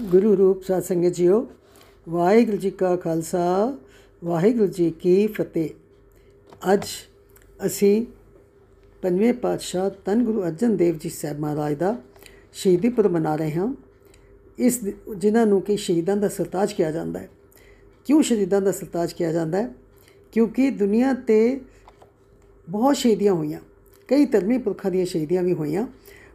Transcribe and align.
ਗੁਰੂ 0.00 0.38
ਰੂਪ 0.38 0.62
ਸਾਧ 0.62 0.82
ਸੰਗਤ 0.82 1.08
ਜੀਓ, 1.08 1.50
ਵਾਹਿਗੁਰੂ 2.08 2.56
ਜੀ 2.56 2.70
ਕਾ 2.70 2.96
ਖਾਲਸਾ, 2.96 3.78
ਵਾਹਿਗੁਰੂ 4.24 4.66
ਜੀ 4.66 4.90
ਕੀ 4.90 5.26
ਫਤਿਹ। 5.26 5.68
ਅੱਜ 6.72 6.84
ਅਸੀਂ 7.66 8.06
ਪੰਜਵੇਂ 9.02 9.32
ਪਾਤਸ਼ਾਹ 9.32 9.90
ਧੰਨ 10.04 10.24
ਗੁਰੂ 10.24 10.42
ਅਰਜਨ 10.42 10.76
ਦੇਵ 10.76 10.98
ਜੀ 10.98 11.08
ਸਾਹਿਬ 11.08 11.40
ਮਹਾਰਾਜ 11.40 11.74
ਦਾ 11.74 12.02
ਸ਼ਹੀਦੀ 12.52 12.88
ਪੁਰਬ 12.88 13.10
ਮਨਾ 13.10 13.36
ਰਹੇ 13.36 13.52
ਹਾਂ। 13.52 13.74
ਇਸ 14.58 14.78
ਦਿ- 14.78 15.14
ਜਿਨ੍ਹਾਂ 15.14 15.46
ਨੂੰ 15.46 15.62
ਕਿ 15.62 15.76
ਸ਼ਹੀਦਾਂ 15.76 16.16
ਦਾ 16.16 16.28
ਸਰਤਾਜ 16.28 16.72
ਕਿਹਾ 16.72 16.90
ਜਾਂਦਾ 16.90 17.20
ਹੈ। 17.20 17.28
ਕਿਉਂ 18.04 18.22
ਸ਼ਹੀਦਾਂ 18.22 18.60
ਦਾ 18.60 18.72
ਸਰਤਾਜ 18.72 19.12
ਕਿਹਾ 19.12 19.32
ਜਾਂਦਾ 19.32 19.62
ਹੈ? 19.62 19.74
ਕਿਉਂਕਿ 20.32 20.70
ਦੁਨੀਆ 20.70 21.12
ਤੇ 21.12 21.60
ਬਹੁਤ 22.68 22.96
ਸ਼ਹੀਦੀਆਂ 22.96 23.32
ਹੋਈਆਂ। 23.32 23.60
ਕਈ 24.08 24.24
ਧਰਮੀ 24.24 24.58
ਪੁਰਖਾਂ 24.58 24.90
ਦੀਆਂ 24.90 25.06
ਸ਼ਹੀਦੀਆਂ 25.06 25.42
ਵੀ 25.42 25.52
ਹੋਈਆਂ। 25.52 25.86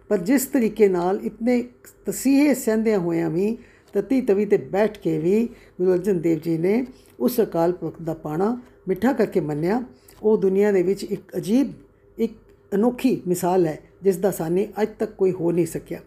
ਪਰ 0.09 0.17
ਜਿਸ 0.17 0.45
ਤਰੀਕੇ 0.45 0.87
ਨਾਲ 0.87 1.19
ਇਤਨੇ 1.23 1.63
ਤਸੀਹੇ 2.05 2.53
ਸਹਿੰਦਿਆਂ 2.53 2.99
ਹੋਇਆਂ 2.99 3.29
ਵੀ 3.29 3.57
ਤਤੀ 3.93 4.21
ਤਵੀ 4.21 4.45
ਤੇ 4.45 4.57
ਬੈਠ 4.57 4.97
ਕੇ 4.97 5.19
ਵੀ 5.19 5.45
ਗੁਰੂ 5.47 5.93
ਅਰਜਨ 5.93 6.21
ਦੇਵ 6.21 6.39
ਜੀ 6.39 6.57
ਨੇ 6.57 6.87
ਉਸ 7.19 7.39
ਅਕਾਲ 7.41 7.71
ਪੁਰਖ 7.71 8.01
ਦਾ 8.01 8.13
ਪਾਣਾ 8.13 8.61
ਮਿੱਠਾ 8.87 9.13
ਕਰਕੇ 9.13 9.39
ਮੰਨਿਆ 9.39 9.83
ਉਹ 10.23 10.37
ਦੁਨੀਆ 10.37 10.71
ਦੇ 10.71 10.83
ਵਿੱਚ 10.83 11.03
ਇੱਕ 11.03 11.37
ਅਜੀਬ 11.37 11.73
ਇੱਕ 12.17 12.33
ਅਨੋਖੀ 12.73 13.21
ਮਿਸਾਲ 13.27 13.65
ਹੈ 13.65 13.79
ਜਿਸ 14.03 14.17
ਦਾ 14.17 14.31
ਸਾਨੀ 14.31 14.67
ਅੱਜ 14.81 14.87
ਤੱਕ 14.99 15.11
ਕੋਈ 15.11 15.31
ਹੋ 15.31 15.51
ਨਹੀਂ 15.51 15.65
ਸਕਿਆ। 15.65 15.99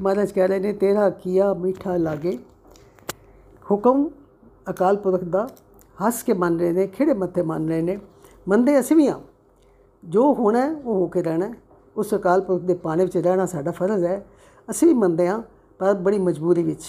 ਮਹਾਰਾਜ 0.00 0.32
ਕਹਿ 0.32 0.48
ਰਹੇ 0.48 0.58
ਨੇ 0.58 0.72
ਤੇਰਾ 0.72 1.10
ਕੀਆ 1.10 1.54
ਮਿੱਠਾ 1.54 1.96
ਲਾਗੇ? 1.96 2.38
ਹੁਕਮ 3.70 4.10
ਅਕਾਲ 4.70 4.96
ਪੁਰਖ 4.96 5.24
ਦਾ 5.24 5.48
ਹੱਸ 6.06 6.22
ਕੇ 6.22 6.32
ਮੰਨ 6.32 6.60
ਰਹੇ 6.60 6.72
ਨੇ 6.72 6.86
ਖਿੜੇ 6.86 7.14
ਮੱਥੇ 7.14 7.42
ਮੰਨ 7.42 7.68
ਰਹੇ 7.68 7.82
ਨੇ 7.82 7.98
ਮੰਨਦੇ 8.48 8.80
ਅਸੀਂ 8.80 8.96
ਵੀ 8.96 9.08
ਹਾਂ। 9.08 9.20
ਜੋ 10.04 10.34
ਹੋਣਾ 10.34 10.60
ਹੈ, 10.60 10.70
ਉਹ 10.70 10.94
ਹੋ 10.94 11.06
ਕੇ 11.06 11.22
ਰਹਿਣਾ 11.22 11.46
ਹੈ। 11.46 11.54
ਉਸ 11.98 12.14
ਅਕਾਲ 12.14 12.40
ਪੁਰਖ 12.40 12.62
ਦੇ 12.62 12.74
ਪਾਣੇ 12.74 13.04
ਵਿੱਚ 13.04 13.16
ਰਹਿਣਾ 13.16 13.46
ਸਾਡਾ 13.46 13.70
ਫਰਜ਼ 13.70 14.04
ਹੈ। 14.04 14.26
ਅਸੀਂ 14.70 14.88
ਵੀ 14.88 14.94
ਮੰਨਦੇ 14.94 15.28
ਹਾਂ, 15.28 15.42
ਪਰ 15.78 15.94
ਬੜੀ 15.94 16.18
ਮਜਬੂਰੀ 16.18 16.62
ਵਿੱਚ 16.62 16.82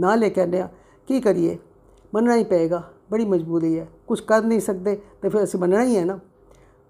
ਨਾਲ 0.00 0.24
ਇਹ 0.24 0.30
ਕਹਿੰਦੇ 0.30 0.62
ਹਾਂ। 0.62 0.68
ਕੀ 1.08 1.20
ਕਰੀਏ? 1.20 1.58
ਮੰਨਣਾ 2.14 2.36
ਹੀ 2.36 2.44
ਪਏਗਾ, 2.44 2.82
ਬੜੀ 3.10 3.24
ਮਜਬੂਰੀ 3.24 3.78
ਹੈ। 3.78 3.88
ਕੁਝ 4.06 4.20
ਕਰ 4.20 4.42
ਨਹੀਂ 4.42 4.60
ਸਕਦੇ 4.60 5.02
ਤੇ 5.22 5.28
ਫਿਰ 5.28 5.44
ਅਸੀਂ 5.44 5.60
ਮੰਨਣਾ 5.60 5.84
ਹੀ 5.84 5.96
ਹੈ 5.96 6.04
ਨਾ। 6.04 6.18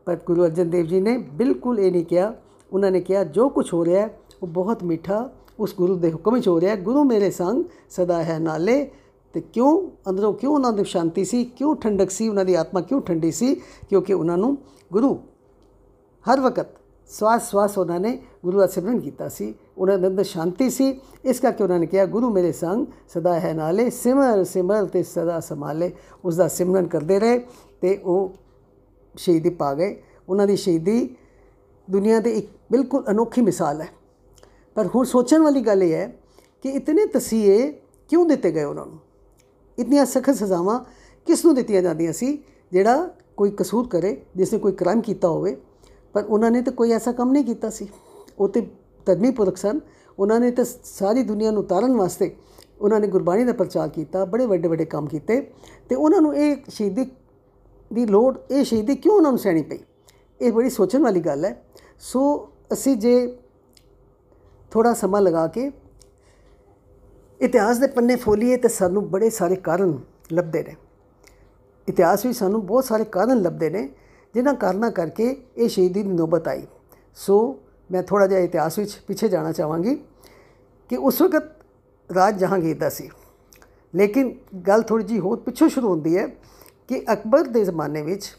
ਪਰ 0.04 0.16
ਗੁਰੂ 0.26 0.44
ਅਰਜਨ 0.44 0.70
ਦੇਵ 0.70 0.86
ਜੀ 0.86 1.00
ਨੇ 1.00 1.18
ਬਿਲਕੁਲ 1.18 1.80
ਇਹ 1.80 1.92
ਨਹੀਂ 1.92 2.04
ਕਿਹਾ। 2.04 2.34
ਉਹਨਾਂ 2.72 2.90
ਨੇ 2.90 3.00
ਕਿਹਾ, 3.00 3.24
ਜੋ 3.24 3.48
ਕੁਝ 3.48 3.74
ਹੋ 3.74 3.84
ਰਿਹਾ 3.84 4.02
ਹੈ, 4.02 4.18
ਉਹ 4.42 4.48
ਬਹੁਤ 4.48 4.84
ਮਿੱਠਾ, 4.84 5.30
ਉਸ 5.60 5.74
ਗੁਰੂ 5.76 5.96
ਦੇ 5.96 6.12
ਹੁਕਮ 6.12 6.34
ਵਿੱਚ 6.34 6.48
ਹੋ 6.48 6.60
ਰਿਹਾ 6.60 6.76
ਹੈ। 6.76 6.80
ਗੁਰੂ 6.80 7.04
ਮੇਰੇ 7.04 7.30
ਸੰਗ 7.30 7.64
ਸਦਾ 7.90 8.24
ਹੈ 8.24 8.38
ਨਾਲੇ। 8.38 8.90
ਤੇ 9.32 9.40
ਕਿਉਂ 9.40 9.90
ਅੰਦਰੋਂ 10.10 10.34
ਕਿਉਂ 10.34 10.54
ਉਹਨਾਂ 10.54 10.72
ਦੀ 10.72 10.84
ਸ਼ਾਂਤੀ 10.84 11.24
ਸੀ? 11.24 11.44
ਕਿਉਂ 11.44 11.76
ਠੰਡਕ 11.76 12.10
ਸੀ? 12.10 12.28
ਉਹਨਾਂ 12.28 12.44
ਦੀ 12.44 12.54
ਆਤਮਾ 12.54 12.80
ਕਿਉਂ 12.80 13.00
ਠੰਡੀ 13.00 13.32
ਸੀ? 13.32 13.54
ਕਿਉਂਕਿ 13.88 14.14
ਉਹਨਾਂ 14.14 14.38
ਨੂੰ 14.38 14.58
ਗੁਰੂ 14.92 15.18
ਹਰ 16.32 16.40
ਵਕਤ 16.40 16.66
ਸਵਾਸ 17.08 17.50
ਸਵਾਸ 17.50 17.78
ਉਹਨਾਂ 17.78 18.00
ਨੇ 18.00 18.22
ਗੁਰੂ 18.44 18.58
ਦਾ 18.58 18.66
ਸਿਮਰਨ 18.66 19.00
ਕੀਤਾ 19.00 19.28
ਸੀ, 19.28 19.54
ਉਹਨਾਂ 19.78 19.98
ਦੇ 19.98 20.06
ਅੰਦਰ 20.06 20.24
ਸ਼ਾਂਤੀ 20.24 20.70
ਸੀ। 20.70 21.00
ਇਸ 21.24 21.40
ਕਰਕੇ 21.40 21.64
ਉਹਨਾਂ 21.64 21.78
ਨੇ 21.78 21.86
ਕਿਹਾ, 21.86 22.06
ਗੁਰੂ 22.06 22.30
ਮੇਰੇ 22.30 22.52
ਸੰਗ 22.52 22.86
ਸਦਾ 23.08 23.40
ਹੈ 23.40 23.52
ਨਾਲੇ 23.52 23.90
ਸਿਮਰ 23.90 24.44
ਸਿਮਰ 24.44 24.84
ਤੇ 24.84 25.02
ਸਦਾ 25.02 25.40
ਸੰਭਾਲੇ। 25.40 25.92
ਉਸ 26.24 26.36
ਦਾ 26.36 26.48
ਸਿਮਰਨ 26.48 26.86
ਕਰਦੇ 26.86 27.20
ਰਹੇ 27.20 27.46
ਤੇ 27.80 27.96
ਉਹ 27.96 28.32
ਸ਼ਹੀਦੀ 29.16 29.50
ਪਾ 29.50 29.74
ਗਏ। 29.74 30.02
ਉਹਨਾਂ 30.28 30.46
ਦੀ 30.46 30.56
ਸ਼ਹੀਦੀ 30.56 31.16
ਦੁਨੀਆ 31.90 32.20
ਦੇ 32.20 32.30
ਇੱਕ 32.30 32.50
ਬਿਲਕੁਲ 32.72 33.04
ਅਨੋਖੀ 33.10 33.40
ਮਿਸਾਲ 33.40 33.80
ਹੈ। 33.80 33.88
ਪਰ 34.74 34.86
ਹੁਣ 34.86 35.04
ਸੋਚਣ 35.04 35.42
ਵਾਲੀ 35.42 35.60
ਗੱਲ 35.60 35.82
ਇਹ 35.82 35.92
ਹੈ 35.92 36.16
ਕਿ 36.62 36.68
ਇਤਨੇ 36.68 37.06
ਤਸੀਹੇ 37.06 37.72
ਕਿਉਂ 38.08 38.26
ਦਿੱਤੇ 38.26 38.52
ਗਏ 38.52 38.64
ਉਹਨਾਂ 38.64 38.86
ਨੂੰ? 38.86 38.98
ਇਤਨੀਆਂ 39.78 40.06
ਸਖਤ 40.06 40.34
ਸਜ਼ਾਵਾਂ 40.34 40.80
ਕਿਸ 41.26 41.44
ਨੂੰ 41.44 41.54
ਦਿੱਤੀਆਂ 41.54 41.82
ਜਾਂਦੀਆਂ 41.82 42.12
ਸੀ, 42.12 42.44
ਜਿਹੜਾ 42.72 43.10
ਕੋਈ 43.36 43.50
ਕਸੂਰ 43.50 43.88
ਕਰੇ, 43.88 44.22
ਜਿਸ 44.36 44.52
ਨੇ 44.52 44.58
ਕੋਈ 44.58 44.72
ਕ੍ਰਾਈਮ 44.72 45.00
ਕੀਤਾ 45.00 45.28
ਹੋਵੇ? 45.28 45.56
ਪਰ 46.14 46.24
ਉਹਨਾਂ 46.24 46.50
ਨੇ 46.50 46.62
ਤਾਂ 46.62 46.72
ਕੋਈ 46.72 46.90
ਐਸਾ 46.90 47.12
ਕੰਮ 47.12 47.32
ਨਹੀਂ 47.32 47.44
ਕੀਤਾ 47.44 47.70
ਸੀ। 47.70 47.88
ਉਹ 48.38 48.48
ਤੇ 48.48 48.66
ਧਰਮੀ 49.06 49.30
ਪੁਰਖ 49.30 49.56
ਸਨ। 49.56 49.80
ਉਹਨਾਂ 50.18 50.40
ਨੇ 50.40 50.50
ਤਾਂ 50.50 50.64
ਸਾਰੀ 50.84 51.22
ਦੁਨੀਆ 51.22 51.50
ਨੂੰ 51.50 51.64
ਤਾਰਨ 51.64 51.96
ਵਾਸਤੇ 51.96 52.36
ਉਹਨਾਂ 52.80 53.00
ਨੇ 53.00 53.06
ਗੁਰਬਾਣੀ 53.06 53.44
ਦਾ 53.44 53.52
ਪ੍ਰਚਾਰ 53.52 53.88
ਕੀਤਾ, 53.88 54.24
ਬੜੇ 54.24 54.46
ਵੱਡੇ 54.46 54.68
ਵੱਡੇ 54.68 54.84
ਕੰਮ 54.84 55.06
ਕੀਤੇ 55.06 55.40
ਤੇ 55.88 55.94
ਉਹਨਾਂ 55.94 56.20
ਨੂੰ 56.20 56.36
ਇਹ 56.36 56.56
ਸ਼ਹੀਦੀ 56.68 57.10
ਦੀ 57.92 58.06
ਲੋੜ, 58.06 58.38
ਇਹ 58.50 58.64
ਸ਼ਹੀਦੀ 58.64 58.96
ਕਿਉਂ 58.96 59.14
ਉਹਨਾਂ 59.14 59.30
ਨੂੰ 59.30 59.38
ਸਹਿਣੀ 59.38 59.62
ਪਈ? 59.62 59.78
ਇਹ 60.40 60.52
ਬੜੀ 60.52 60.70
ਸੋਚਣ 60.70 61.02
ਵਾਲੀ 61.02 61.20
ਗੱਲ 61.20 61.44
ਹੈ। 61.44 61.64
ਸੋ 61.98 62.48
ਅਸੀਂ 62.72 62.96
ਜੇ 62.96 63.38
ਥੋੜਾ 64.70 64.94
ਸਮਾਂ 64.94 65.20
ਲਗਾ 65.20 65.46
ਕੇ 65.46 65.72
ਇਤਿਹਾਸ 67.40 67.78
ਦੇ 67.78 67.86
ਪੰਨੇ 67.86 68.16
ਫੋਲੀਏ 68.16 68.56
ਤੇ 68.56 68.68
ਸਾਨੂੰ 68.68 69.10
ਬੜੇ 69.10 69.30
ਸਾਰੇ 69.30 69.56
ਕਾਰਨ 69.56 69.98
ਲੱਭਦੇ 70.32 70.62
ਨੇ। 70.62 70.76
ਇਤਿਹਾਸ 71.88 72.26
ਵਿੱਚ 72.26 72.38
ਸਾਨੂੰ 72.38 72.66
ਬਹੁਤ 72.66 72.84
ਸਾਰੇ 72.84 73.04
ਕਾਰਨ 73.04 73.42
ਲੱਭਦੇ 73.42 73.70
ਨੇ। 73.70 73.88
ਜਿਨ੍ਹਾਂ 74.34 74.54
ਕਾਰਨਾਂ 74.54 74.90
ਕਰਕੇ 74.90 75.36
ਇਹ 75.56 75.68
ਸ਼ਹੀਦੀ 75.68 76.02
ਦੀ 76.02 76.08
ਨੌਬਤ 76.08 76.48
ਆਈ। 76.48 76.66
ਸੋ 77.14 77.58
ਮੈਂ 77.92 78.02
ਥੋੜਾ 78.02 78.26
ਜਿਹਾ 78.26 78.40
ਇਤਿਹਾਸ 78.40 78.78
ਵਿੱਚ 78.78 79.00
ਪਿੱਛੇ 79.06 79.28
ਜਾਣਾ 79.28 79.52
ਚਾਹਾਂਗੀ 79.52 79.94
ਕਿ 80.88 80.96
ਉਸ 80.96 81.22
ਵਕਤ 81.22 81.44
ਰਾਜ 82.14 82.38
ਜਹਾਂਗੀਰ 82.38 82.78
ਦਾ 82.78 82.88
ਸੀ। 82.88 83.10
ਲੇਕਿਨ 83.94 84.34
ਗੱਲ 84.68 84.82
ਥੋੜੀ 84.82 85.04
ਜੀ 85.04 85.18
ਹੋਰ 85.18 85.38
ਪਿੱਛੋਂ 85.40 85.68
ਸ਼ੁਰੂ 85.68 85.88
ਹੁੰਦੀ 85.88 86.16
ਹੈ 86.18 86.26
ਕਿ 86.88 87.04
ਅਕਬਰ 87.12 87.44
ਦੇ 87.44 87.64
ਜ਼ਮਾਨੇ 87.64 88.02
ਵਿੱਚ, 88.02 88.32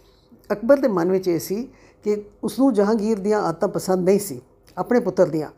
ਅਕਬਰ 0.52 0.78
ਦੇ 0.78 0.88
ਮਨ 0.88 1.12
ਵਿੱਚ 1.12 1.28
ਇਹ 1.28 1.40
ਸੀ 1.40 1.70
ਕਿ 2.04 2.24
ਉਸ 2.44 2.60
ਨੂੰ 2.60 2.74
ਜਹਾਂਗੀਰ 2.74 3.20
ਦੀਆਂ 3.20 3.42
ਆਦਤਾਂ 3.42 3.70
ਪਸੰਦ 3.70 4.06
ਨਹੀਂ 4.06 4.20
ਸੀ, 4.20 4.42
ਆਪਣੇ 4.78 5.00
ਪੁੱਤਰ 5.00 5.28
ਦੀਆਂ। 5.28 5.50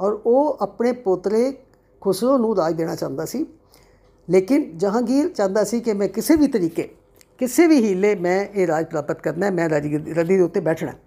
ਔਰ 0.00 0.20
ਉਹ 0.26 0.58
ਆਪਣੇ 0.60 0.92
ਪੋਤਰੇ 0.92 1.58
ਖੁਸਰੋ 2.00 2.38
ਨੂੰ 2.38 2.56
ਰਾਜ 2.56 2.74
ਦੇਣਾ 2.74 2.94
ਚਾਹੁੰਦਾ 2.96 3.24
ਸੀ। 3.24 3.46
ਲੇਕਿਨ 4.30 4.78
ਜਹਾਂਗੀਰ 4.78 5.28
ਚਾਹੁੰਦਾ 5.28 5.64
ਸੀ 5.64 5.80
ਕਿ 5.80 5.92
ਮੈਂ 5.92 6.08
ਕਿਸੇ 6.08 6.36
ਵੀ 6.36 6.46
ਤਰੀਕੇ 6.46 6.94
ਕਿਸੇ 7.42 7.66
ਵੀ 7.66 7.76
ਹੀਲੇ 7.76 8.14
ਮੈਂ 8.14 8.44
ਇਹ 8.44 8.66
ਰਾਜ 8.66 8.84
ਪ੍ਰਾਪਤ 8.86 9.20
ਕਰਨਾ 9.20 9.46
ਹੈ, 9.46 9.50
ਮੈਂ 9.50 9.68
ਰਾਜੀ 9.70 9.98
ਰੱਦੀ 9.98 10.36
ਦੇ 10.36 10.42
ਉੱਤੇ 10.42 10.60
ਬੈਠਣਾ 10.60 10.90
ਹੈ। 10.90 10.98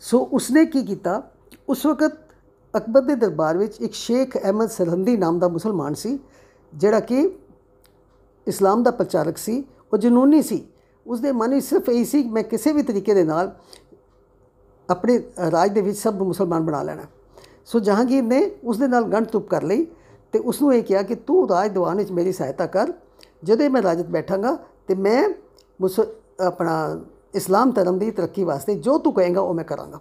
ਸੋ 0.00 0.18
ਉਸਨੇ 0.32 0.64
ਕੀ 0.66 0.82
ਕੀਤਾ? 0.82 1.22
ਉਸ 1.68 1.84
ਵਕਤ 1.86 2.18
ਅਕਬਰ 2.74 3.02
ਦੇ 3.02 3.14
ਦਰਬਾਰ 3.14 3.58
ਵਿੱਚ 3.58 3.80
ਇੱਕ 3.80 3.94
ਸ਼ੇਖ 3.94 4.36
ਅਹਿਮਦ 4.36 4.70
ਸਰਹੰਦੀ 4.70 5.16
ਨਾਮ 5.16 5.38
ਦਾ 5.38 5.48
ਮੁਸਲਮਾਨ 5.48 5.94
ਸੀ, 5.94 6.18
ਜਿਹੜਾ 6.72 7.00
ਕਿ 7.00 7.20
ਇਸਲਾਮ 8.46 8.82
ਦਾ 8.82 8.90
ਪ੍ਰਚਾਰਕ 8.90 9.38
ਸੀ, 9.38 9.64
ਉਹ 9.92 9.98
ਜਨੂਨੀ 9.98 10.42
ਸੀ। 10.42 10.64
ਉਸ 11.06 11.20
ਦੇ 11.20 11.32
ਮਨ 11.32 11.54
ਵਿੱਚ 11.54 11.66
ਸਿਰਫ 11.66 11.88
ਇਹੀ 11.88 12.04
ਸੀ 12.04 12.22
ਕਿ 12.22 12.28
ਮੈਂ 12.28 12.42
ਕਿਸੇ 12.44 12.72
ਵੀ 12.72 12.82
ਤਰੀਕੇ 12.82 13.14
ਦੇ 13.14 13.24
ਨਾਲ 13.24 13.56
ਆਪਣੇ 14.88 15.20
ਰਾਜ 15.50 15.72
ਦੇ 15.72 15.80
ਵਿੱਚ 15.80 15.98
ਸਭ 15.98 16.14
ਨੂੰ 16.14 16.26
ਮੁਸਲਮਾਨ 16.26 16.64
ਬਣਾ 16.64 16.82
ਲੈਣਾ 16.82 17.02
ਸੋ 17.66 17.78
ਜਹਾਂਗੀਰ 17.80 18.22
ਨੇ 18.22 18.50
ਉਸ 18.64 18.78
ਦੇ 18.78 18.88
ਨਾਲ 18.88 19.04
ਗੰਢ 19.04 19.26
ਤੁਪ 19.26 19.48
ਕਰ 19.48 19.62
ਲਈ 19.62 19.86
ਤੇ 20.32 20.38
ਉਸ 20.38 20.62
ਨੂੰ 20.62 20.74
ਇਹ 20.74 20.82
ਕਿਹਾ 20.82 21.02
ਕਿ 21.02 21.14
ਤੂੰ 21.14 21.48
ਰਾਜ 21.48 21.70
ਦਿਵਾਨ 21.70 21.96
ਵਿੱਚ 21.96 22.10
ਮੇਰੀ 22.12 22.32
ਸਹਾਇਤਾ 22.32 22.66
ਕਰ, 22.66 22.92
ਜਦੋਂ 23.44 23.70
ਮੈਂ 23.70 23.82
ਰਾਜਤ 23.82 24.06
ਬੈਠਾਂਗਾ 24.06 24.58
ਤੇ 24.88 24.94
ਮੈਂ 24.94 25.28
ਮੁਸ 25.80 26.00
ਆਪਣਾ 26.40 27.00
ਇਸਲਾਮ 27.34 27.70
ਧਰਮ 27.70 27.98
ਦੀ 27.98 28.10
ਤਰੱਕੀ 28.10 28.44
ਵਾਸਤੇ 28.44 28.74
ਜੋ 28.74 28.98
ਤੂੰ 28.98 29.12
ਕਹੇਗਾ 29.12 29.40
ਉਹ 29.40 29.54
ਮੈਂ 29.54 29.64
ਕਰਾਂਗਾ। 29.64 30.00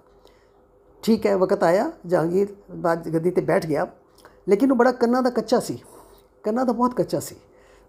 ਠੀਕ 1.04 1.26
ਹੈ, 1.26 1.38
ਵਕਤ 1.38 1.64
ਆਇਆ, 1.64 1.92
ਜਹਾਂਗੀਰ 2.06 2.48
ਬਾਦ 2.72 3.14
ਗੱਦੀ 3.14 3.32
ਤੇ 3.32 3.42
ਬੈਠ 3.42 3.66
ਗਿਆ। 3.66 3.88
ਲੇਕਿਨ 4.50 4.72
ਉਹ 4.72 4.78
ਬੜਾ 4.78 4.92
ਕੰਨਾਂ 4.92 5.24
ਦਾ 5.24 5.30
ਕੱਚਾ 5.30 5.60
ਸੀ। 5.60 5.84
ਕੰਨਾਂ 6.44 6.66
ਦਾ 6.66 6.74
ਬਹੁਤ 6.74 6.94
ਕੱਚਾ 6.94 7.20
ਸੀ। 7.20 7.36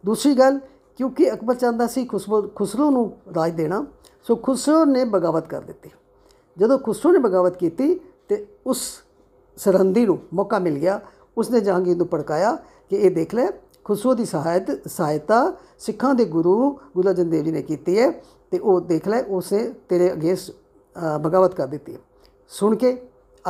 ਦੂਸਰੀ 0.07 0.35
ਗੱਲ, 0.35 0.59
ਕਿਉਂਕਿ 0.97 1.33
ਅਕਬਰ 1.33 1.55
ਚਾਹੁੰਦਾ 1.55 1.87
ਸੀ 1.87 2.05
ਖੁਸਰੋ 2.05 2.43
ਖੁਸਰੋ 2.43 2.91
ਨੂੰ 2.91 3.17
ਰਾਜ 3.37 3.53
ਦੇਣਾ, 3.53 3.87
ਸੋ 4.23 4.37
ਖੁਸਰੋ 4.37 4.85
ਨੇ 4.85 5.05
ਬਗਾਵਤ 5.05 5.47
ਕਰ 5.47 5.61
ਦਿੱਤੀ। 5.61 5.91
ਜਦੋਂ 6.59 6.79
ਖੁਸਰੋ 6.79 7.13
ਨੇ 7.13 7.19
ਬਗਾਵਤ 7.19 7.57
ਕੀਤੀ 7.57 8.01
ਤੇ 8.29 8.47
ਉਸ 8.67 9.03
ਸਰਹੰਦੀ 9.57 10.07
ਨੂੰ 10.07 10.19
ਮੌਕਾ 10.35 10.59
ਮਿਲ 10.59 10.79
ਗਿਆ, 10.79 11.01
ਉਸਨੇ 11.39 11.61
ਜਹਾਂਗੀਰ 11.61 11.97
ਨੂੰ 11.97 12.09
ਭੜਕਾਇਆ 12.13 12.57
ਕਿ 12.91 12.97
ਇਹ 12.97 13.11
ਦੇਖ 13.11 13.35
ਲੈ 13.35 13.47
ਖੁਸਰੋ 13.89 14.15
ਦੀ 14.15 14.25
ਸਹਾਇਤ 14.25 14.89
ਸਹਾਇਤਾ 14.89 15.37
ਸਿੱਖਾਂ 15.79 16.15
ਦੇ 16.15 16.25
ਗੁਰੂ 16.25 16.55
ਗੁਰੂ 16.97 17.09
ਅਰਜਨ 17.09 17.31
ਦੇਵ 17.31 17.45
ਜੀ 17.45 17.51
ਨੇ 17.51 17.63
ਕੀਤੀ 17.63 17.99
ਹੈ 17.99 18.11
ਤੇ 18.51 18.59
ਉਹ 18.59 18.81
ਦੇਖ 18.81 19.07
ਲੈ, 19.09 19.23
ਉਸੇ 19.23 19.73
ਤੇਰੇ 19.89 20.13
ਅਗੇਂਸਟ 20.13 20.51
ਬਗਾਵਤ 21.21 21.55
ਕਰ 21.55 21.67
ਦਿੱਤੀ 21.67 21.95
ਹੈ। 21.95 21.99
ਸੁਣ 22.49 22.77
ਕੇ 22.77 22.91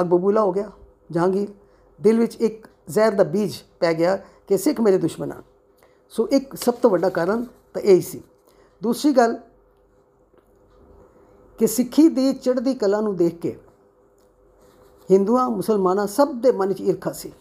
ਅੱਗ 0.00 0.06
ਬਬੂਲਾ 0.06 0.40
ਹੋ 0.40 0.52
ਗਿਆ, 0.52 0.70
ਜਹਾਂਗੀਰ, 1.10 1.48
ਦਿਲ 2.00 2.18
ਵਿੱਚ 2.18 2.36
ਇੱਕ 2.36 2.66
ਜ਼ਹਿਰ 2.88 3.12
ਦਾ 3.12 3.24
ਬੀਜ 3.24 3.54
ਪੈ 3.80 3.92
ਗਿਆ 3.94 4.16
ਕਿ 4.48 4.58
ਸਿੱਖ 4.58 4.80
ਮੇਰੇ 4.80 4.98
ਦੁਸ਼ਮਣ 4.98 5.32
ਹਨ 5.32 5.42
ਸੋ 6.12 6.28
ਇੱਕ 6.28 6.54
ਸਭ 6.56 6.74
ਤੋਂ 6.74 6.90
ਵੱਡਾ 6.90 7.08
ਕਾਰਨ 7.08 7.44
ਤਾਂ 7.74 7.82
ਇਹ 7.82 7.94
ਹੀ 7.94 8.00
ਸੀ। 8.00 8.22
ਦੂਸਰੀ 8.82 9.12
ਗੱਲ 9.12 9.36
ਕਿ 11.58 11.66
ਸਿੱਖੀ 11.66 12.08
ਦੀ 12.08 12.32
ਚੜ੍ਹਦੀ 12.34 12.74
ਕਲਾ 12.74 13.00
ਨੂੰ 13.00 13.16
ਦੇਖ 13.16 13.38
ਕੇ 13.40 13.56
ਹਿੰਦੂਆਂ, 15.10 15.48
ਮੁਸਲਮਾਨਾਂ 15.50 16.06
ਸਭ 16.06 16.32
ਦੇ 16.34 16.52
ਮਨ 16.52 16.72
'ਚ 16.72 16.80
ਈਰਖਾ 16.80 17.12
ਸੀ। 17.12 17.32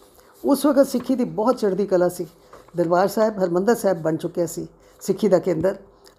ਉਸ 0.43 0.65
ਵਕਤ 0.65 0.87
ਸਿੱਖੀ 0.87 1.15
ਦੀ 1.15 1.23
ਬਹੁਤ 1.23 1.57
ਚੜ੍ਹਦੀ 1.57 1.85
ਕਲਾ 1.85 2.09
ਸੀ। 2.09 2.27
ਦਰਬਾਰ 2.75 3.07
ਸਾਹਿਬ, 3.07 3.43
ਹਰਮੰਦਰ 3.43 3.75
ਸਾਹਿਬ 3.75 4.01
ਬਣ 4.01 4.15
ਚੁੱਕਿਆ 4.15 4.45
ਸੀ, 4.45 4.67
ਸਿੱਖੀ 5.01 5.27
ਦਾ 5.27 5.39
ਕੇਂਦਰ। 5.39 5.75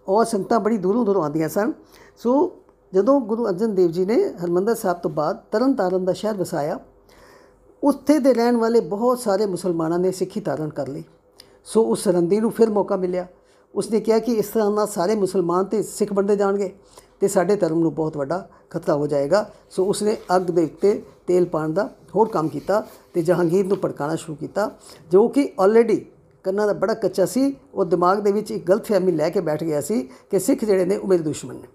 ਔਰ 0.09 0.25
ਸੰਗਤਾਂ 0.25 0.61
ਬੜੀ 0.61 0.79
ਦੂਰੋਂ 0.79 1.05
ਦੂਰੋਂ 1.05 1.23
ਆਉਂਦੀਆਂ 1.23 1.49
ਸਨ। 1.49 1.73
ਸੋ 2.19 2.53
ਜਦੋਂ 2.93 3.21
ਗੁਰੂ 3.21 3.47
ਅਰਜਨ 3.49 3.75
ਦੇਵ 3.75 3.91
ਜੀ 3.91 4.05
ਨੇ 4.07 4.23
ਹਰਮੰਦਰ 4.45 4.75
ਸਾਹਿਬ 4.75 4.99
ਤੋਂ 4.99 5.11
ਬਾਅਦ 5.11 5.43
ਤਰਨ 5.53 5.75
ਤਾਰਨ 5.75 6.05
ਦਾ 6.05 6.13
ਸ਼ਹਿਰ 6.13 6.37
ਵਸਾਇਆ, 6.37 6.79
ਉੱਥੇ 7.83 8.19
ਦੇ 8.19 8.33
ਰਹਿਣ 8.35 8.57
ਵਾਲੇ 8.57 8.81
ਬਹੁਤ 8.81 9.19
ਸਾਰੇ 9.19 9.47
ਮੁਸਲਮਾਨਾਂ 9.47 9.99
ਨੇ 9.99 10.13
ਸਿੱਖੀ 10.13 10.41
ਧਾਰਨ 10.41 10.69
ਕਰ 10.69 10.89
ਲਈ। 10.89 11.05
ਸੋ 11.65 11.83
ਉਸ 11.83 12.03
ਸਰੰਦੀ 12.05 12.41
ਨੂੰ 12.41 12.51
ਫਿਰ 12.51 12.71
ਮੌਕਾ 12.71 12.97
ਮਿਲਿਆ। 12.97 13.27
ਉਸਨੇ 13.75 14.01
ਕਿਹਾ 14.01 14.19
ਕਿ 14.19 14.33
ਇਸ 14.33 14.47
ਤਰ੍ਹਾਂ 14.47 14.71
ਨਾਲ 14.71 14.87
ਸਾਰੇ 14.87 15.15
ਮੁਸਲਮਾਨ 15.15 15.65
ਤੇ 15.65 15.83
ਸਿੱਖ 15.83 16.13
ਬਣਦੇ 16.13 16.37
ਜਾਣਗੇ 16.37 16.73
ਤੇ 17.21 17.29
ਸਾਡੇ 17.29 17.57
ਧਰਮ 17.57 17.79
ਨੂੰ 17.79 17.95
ਬਹੁਤ 17.95 18.17
ਵੱਡਾ 18.17 18.49
ਖਤਰਾ 18.71 18.95
ਹੋ 18.95 19.07
ਜਾਏਗਾ। 19.07 19.45
ਸੋ 19.71 19.85
ਉਸਨੇ 19.85 20.17
ਅੱਗ 20.37 20.43
ਦੇ 20.43 20.65
ਉੱਤੇ 20.65 21.03
ਤੇਲ 21.27 21.45
ਪਾਣ 21.45 21.73
ਦਾ 21.73 21.89
ਹੋਰ 22.15 22.29
ਕੰਮ 22.29 22.49
ਕੀਤਾ 22.49 22.85
ਤੇ 23.15 23.23
ਜਹਾਂਗੀਰ 23.23 23.67
ਨੂੰ 23.67 23.77
ਭੜਕਾਉਣਾ 23.85 24.17
ਸ਼ੁਰੂ 24.17 24.37
ਕੀਤਾ, 24.37 24.71
ਜੋ 25.11 25.29
ਕਿ 25.29 25.53
ਆਲਰੇਡੀ 25.61 26.05
ਕੰਨਾਂ 26.45 26.67
ਦਾ 26.67 26.73
ਬੜਾ 26.73 26.95
ਕੱਚਾ 26.95 27.27
ਸੀ, 27.27 27.57
ਉਹ 27.75 27.85
ਦਿਮਾਗ 27.85 28.19
ਦੇ 28.19 28.33
ਵਿੱਚ 28.33 28.51
ਇੱਕ 28.51 28.67
ਗਲਤਫਹਿਮੀ 28.67 29.13
ਲੈ 29.13 29.31
ਕੇ 29.31 29.41
ਬੈਠ 29.41 29.65
ਗਿਆ 29.65 29.81
ਸੀ 29.81 30.03
ਕਿ 30.31 30.39
ਸਿੱਖ 30.39 30.65
ਜਿਹੜੇ 30.65 30.85
ਨੇ 30.85 30.97
ਉਹ 30.97 31.09
ਮੇਰੇ 31.09 31.23
ਦੁਸ਼ਮਣ 31.23 31.55
ਨੇ। 31.55 31.69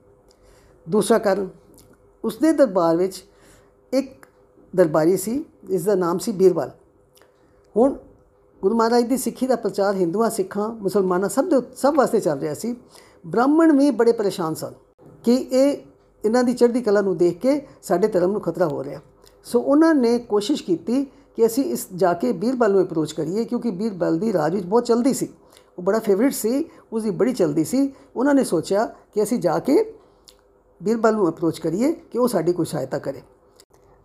ਦੂਸਰਾ 0.89 1.17
ਕਾਰਨ, 1.17 1.49
ਉਸਦੇ 2.23 2.51
ਦਰਬਾਰ 2.53 2.97
ਵਿੱਚ 2.97 3.23
ਇੱਕ 3.93 4.25
ਦਰਬਾਰੀ 4.75 5.17
ਸੀ 5.17 5.45
ਜਿਸ 5.63 5.83
ਦਾ 5.83 5.95
ਨਾਮ 5.95 6.17
ਸੀ 6.17 6.31
ਬੀਰਬਲ। 6.31 6.71
ਹੁਣ 7.75 7.95
ਗੁਰੂ 8.61 8.75
ਮਹਾਰਾਜ 8.75 9.03
ਦੀ 9.03 9.17
ਸਿੱਖੀ 9.17 9.47
ਦਾ 9.47 9.55
ਪ੍ਰਚਾਰ 9.55 9.95
ਹਿੰਦੂਆਂ, 9.95 10.29
ਸਿੱਖਾਂ, 10.29 10.69
ਮੁਸਲਮਾਨਾਂ 10.69 11.29
ਸਭ 11.29 11.45
ਦੇ 11.45 11.61
ਸਭ 11.75 11.93
ਵਾਸਤੇ 11.97 12.19
ਚੱਲ 12.19 12.39
ਰਿਹਾ 12.39 12.53
ਸੀ। 12.53 12.75
ਬ੍ਰਾਹਮਣ 13.27 13.77
ਵੀ 13.77 13.91
ਬੜੇ 13.91 14.11
ਪਰੇਸ਼ਾਨ 14.11 14.53
ਸਨ 14.53 14.73
ਕਿ 15.23 15.35
ਇਹ 15.35 15.77
ਇਹਨਾਂ 16.25 16.43
ਦੀ 16.43 16.53
ਚੜ੍ਹਦੀ 16.53 16.81
ਕਲਾ 16.81 17.01
ਨੂੰ 17.01 17.17
ਦੇਖ 17.17 17.39
ਕੇ 17.39 17.67
ਸਾਡੇ 17.83 18.07
ਧਰਮ 18.07 18.31
ਨੂੰ 18.31 18.41
ਖਤਰਾ 18.41 18.67
ਹੋ 18.67 18.83
ਰਿਹਾ। 18.83 18.99
ਸੋ 19.43 19.59
ਉਹਨਾਂ 19.59 19.93
ਨੇ 19.95 20.17
ਕੋਸ਼ਿਸ਼ 20.19 20.63
ਕੀਤੀ 20.63 21.05
ਕਿ 21.37 21.45
ਅਸੀਂ 21.45 21.63
ਇਸ 21.65 21.87
ਜਾ 21.95 22.13
ਕੇ 22.13 22.31
ਬੀਰਬਲ 22.33 22.71
ਨੂੰ 22.71 22.81
ਅਪਰੋਚ 22.83 23.13
ਕਰੀਏ 23.13 23.43
ਕਿਉਂਕਿ 23.43 23.71
ਬੀਰਬਲ 23.71 24.17
ਦੀ 24.19 24.33
ਰਾਜ 24.33 24.55
ਵਿੱਚ 24.55 24.65
ਬਹੁਤ 24.65 24.85
ਚਲਦੀ 24.85 25.13
ਸੀ 25.13 25.27
ਉਹ 25.77 25.83
ਬੜਾ 25.83 25.99
ਫੇਵਰਿਟ 25.99 26.33
ਸੀ 26.33 26.65
ਉਸ 26.93 27.03
ਦੀ 27.03 27.09
ਬੜੀ 27.11 27.33
ਚਲਦੀ 27.33 27.63
ਸੀ 27.63 27.91
ਉਹਨਾਂ 28.15 28.33
ਨੇ 28.33 28.43
ਸੋਚਿਆ 28.43 28.85
ਕਿ 29.13 29.23
ਅਸੀਂ 29.23 29.39
ਜਾ 29.39 29.57
ਕੇ 29.59 29.83
ਬੀਰਬਲ 30.81 31.15
ਨੂੰ 31.15 31.29
ਅਪਰੋਚ 31.29 31.59
ਕਰੀਏ 31.59 31.91
ਕਿ 31.91 32.19
ਉਹ 32.19 32.27
ਸਾਡੀ 32.27 32.53
ਕੋਈ 32.53 32.65
ਸਹਾਇਤਾ 32.65 32.99
ਕਰੇ 32.99 33.21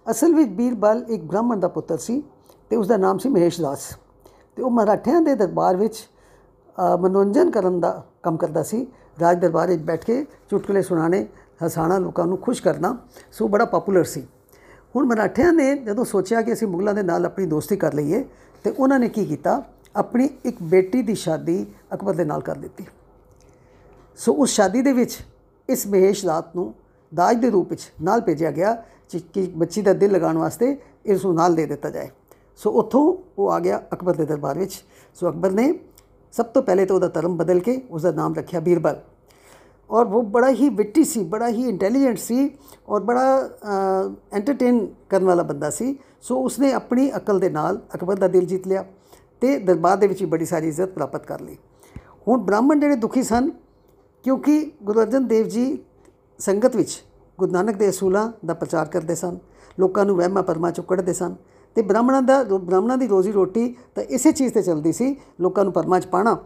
ਅਸਲ 0.06 0.34
ਵਿੱਚ 0.34 0.50
ਬੀਰਬਲ 0.50 1.04
ਇੱਕ 1.08 1.24
ਬ੍ਰਾਹਮਣ 1.24 1.60
ਦਾ 1.60 1.68
ਪੁੱਤਰ 1.68 1.98
ਸੀ 1.98 2.22
ਤੇ 2.70 2.76
ਉਸ 2.76 2.86
ਦਾ 2.86 2.96
ਨਾਮ 2.96 3.18
ਸੀ 3.18 3.28
ਮਹੇਸ਼ 3.28 3.60
ਦਾਸ 3.60 3.88
ਤੇ 4.56 4.62
ਉਹ 4.62 4.70
ਮਰਾਠਿਆਂ 4.70 5.20
ਦੇ 5.20 5.34
ਦਰਬਾਰ 5.34 5.76
ਵਿੱਚ 5.76 6.08
ਮਨੋਰੰਜਨ 6.78 7.50
ਕਰਨ 7.50 7.78
ਦਾ 7.80 7.90
ਕੰਮ 8.22 8.36
ਕਰਦਾ 8.36 8.62
ਸੀ 8.62 8.86
ਰਾਜ 9.18 9.38
ਦਰਬਾਰ 9.38 9.68
ਵਿੱਚ 9.68 9.82
ਬੈਠ 9.82 10.04
ਕੇ 10.04 10.24
ਚੁਟਕਲੇ 10.50 10.82
ਸੁਣਾਣੇ 10.82 11.26
ਹਸਾਣਾ 11.66 11.98
ਲੋਕਾਂ 11.98 12.26
ਨੂੰ 12.26 12.38
ਖੁਸ਼ 12.38 12.62
ਕਰਨਾ 12.62 12.96
ਸੋ 13.32 13.48
ਬੜਾ 13.48 13.64
ਪਪੂਲਰ 13.64 14.04
ਸੀ 14.04 14.26
ਹੁਣ 14.96 15.06
ਮਰਾਠਿਆਂ 15.06 15.52
ਨੇ 15.52 15.74
ਜਦੋਂ 15.76 16.04
ਸੋਚਿਆ 16.04 16.42
ਕਿ 16.42 16.52
ਅਸੀਂ 16.52 16.68
ਮੁਗਲਾਂ 16.68 16.94
ਦੇ 16.94 17.02
ਨਾਲ 17.02 17.26
ਆਪਣੀ 17.26 17.46
ਦੋਸਤੀ 17.46 17.76
ਕਰ 17.76 17.94
ਲਈਏ 17.94 18.24
ਤੇ 18.64 18.70
ਉਹਨਾਂ 18.70 18.98
ਨੇ 18.98 19.08
ਕੀ 19.08 19.24
ਕੀਤਾ? 19.24 19.62
ਆਪਣੀ 19.96 20.28
ਇੱਕ 20.44 20.56
ਬੇਟੀ 20.62 21.02
ਦੀ 21.02 21.14
ਸ਼ਾਦੀ 21.14 21.66
ਅਕਬਰ 21.94 22.14
ਦੇ 22.14 22.24
ਨਾਲ 22.24 22.40
ਕਰ 22.40 22.56
ਦਿੱਤੀ। 22.56 22.84
ਸੋ 24.16 24.32
ਉਸ 24.32 24.50
ਸ਼ਾਦੀ 24.50 24.82
ਦੇ 24.82 24.92
ਵਿੱਚ 24.92 25.18
ਇਸ 25.68 25.86
ਮਹੇਸ਼ 25.86 26.24
ਦਾਤ 26.26 26.56
ਨੂੰ 26.56 26.74
ਦਾਜ 27.14 27.36
ਦੇ 27.36 27.50
ਰੂਪ 27.50 27.70
ਵਿੱਚ 27.70 27.92
ਨਾਲ 28.02 28.20
ਭੇਜਿਆ 28.20 28.50
ਗਿਆ 28.50 28.72
ਕਿ 29.34 29.42
ਬੱਚੀ 29.56 29.82
ਦਾ 29.82 29.92
ਦਿਲ 29.92 30.12
ਲਗਾਉਣ 30.12 30.38
ਵਾਸਤੇ 30.38 30.76
ਇਸ 31.06 31.24
ਨੂੰ 31.24 31.34
ਨਾਲ 31.34 31.54
ਦੇ 31.54 31.66
ਦਿੱਤਾ 31.66 31.90
ਜਾਏ। 31.90 32.08
ਸੋ 32.56 32.70
ਉੱਥੋਂ 32.70 33.04
ਉਹ 33.38 33.50
ਆ 33.50 33.58
ਗਿਆ 33.60 33.82
ਅਕਬਰ 33.92 34.14
ਦੇ 34.14 34.24
ਦਰਬਾਰ 34.24 34.58
ਵਿੱਚ। 34.58 34.82
ਸੋ 35.14 35.30
ਅਕਬਰ 35.30 35.50
ਨੇ 35.50 35.72
ਸਭ 36.32 36.46
ਤੋਂ 36.46 36.62
ਪਹਿਲੇ 36.62 36.84
ਤਾਂ 36.86 36.96
ਉਹਦਾ 36.96 37.08
ਧਰਮ 37.08 37.36
ਬਦਲ 37.36 37.60
ਕੇ 37.60 37.80
ਉਸ 37.90 38.02
ਦਾ 38.02 38.12
ਨਾਮ 38.12 38.34
ਰੱਖਿਆ 38.34 38.60
ਬੀਰਬਲ। 38.60 39.00
ਔਰ 39.90 40.06
ਉਹ 40.06 40.22
ਬੜਾ 40.22 40.48
ਹੀ 40.50 40.68
ਵਿਟੀ 40.68 41.04
ਸੀ 41.04 41.22
ਬੜਾ 41.24 41.48
ਹੀ 41.48 41.68
ਇੰਟੈਲੀਜੈਂਟ 41.68 42.18
ਸੀ 42.18 42.50
ਔਰ 42.88 43.00
ਬੜਾ 43.00 43.24
ਐਂਟਰਟੇਨ 44.32 44.86
ਕਰਨ 45.08 45.24
ਵਾਲਾ 45.24 45.42
ਬੰਦਾ 45.42 45.70
ਸੀ 45.70 45.96
ਸੋ 46.22 46.40
ਉਸਨੇ 46.44 46.72
ਆਪਣੀ 46.72 47.10
ਅਕਲ 47.16 47.38
ਦੇ 47.40 47.48
ਨਾਲ 47.50 47.80
ਅਕਬਰ 47.94 48.16
ਦਾ 48.16 48.28
ਦਿਲ 48.28 48.46
ਜਿੱਤ 48.46 48.66
ਲਿਆ 48.66 48.84
ਤੇ 49.42 49.58
ਦਰਬਾਰ 49.58 49.96
ਦੇ 49.96 50.06
ਵਿੱਚ 50.06 50.24
ਬੜੀ 50.24 50.44
ਸਾਰੀ 50.44 50.68
ਇੱਜ਼ਤ 50.68 50.88
ਪ੍ਰਾਪਤ 50.88 51.26
ਕਰ 51.26 51.40
ਲਈ 51.40 51.56
ਹੁਣ 52.28 52.40
ਬ੍ਰਾਹਮਣ 52.40 52.80
ਜਿਹੜੇ 52.80 52.96
ਦੁਖੀ 52.96 53.22
ਸਨ 53.22 53.50
ਕਿਉਂਕਿ 54.24 54.60
ਗੁਰੂ 54.82 55.02
ਅਰਜਨ 55.02 55.26
ਦੇਵ 55.26 55.48
ਜੀ 55.48 55.78
ਸੰਗਤ 56.40 56.76
ਵਿੱਚ 56.76 57.02
ਗੁਰੂ 57.38 57.50
ਨਾਨਕ 57.50 57.76
ਦੇ 57.76 57.88
ਅਸੂਲਾਂ 57.88 58.30
ਦਾ 58.46 58.54
ਪ੍ਰਚਾਰ 58.54 58.86
ਕਰਦੇ 58.86 59.14
ਸਨ 59.14 59.38
ਲੋਕਾਂ 59.78 60.04
ਨੂੰ 60.04 60.16
ਵਹਿਮਾਂ 60.16 60.42
ਪਰਮਾ 60.42 60.70
ਚੋਂ 60.70 60.84
ਕੱਢਦੇ 60.84 61.12
ਸਨ 61.12 61.34
ਤੇ 61.76 61.82
ਬ੍ਰਾਹਮਣਾਂ 61.82 62.22
ਦਾ 62.22 62.42
ਬ੍ਰਾਹਮਣਾਂ 62.44 62.96
ਦੀ 62.98 63.06
ਰੋਜ਼ੀ 63.06 63.32
ਰੋਟੀ 63.32 63.74
ਤਾਂ 63.94 64.04
ਇਸੇ 64.04 64.32
ਚੀਜ਼ 64.32 64.54
ਤੇ 64.54 64.62
ਚੱਲਦੀ 64.62 64.92
ਸੀ 64.92 65.16
ਲੋਕਾਂ 65.40 65.64
ਨੂੰ 65.64 65.72
ਪਰਮਾ 65.72 66.00
ਚ 66.00 66.06
ਪਾਣਾ 66.06 66.36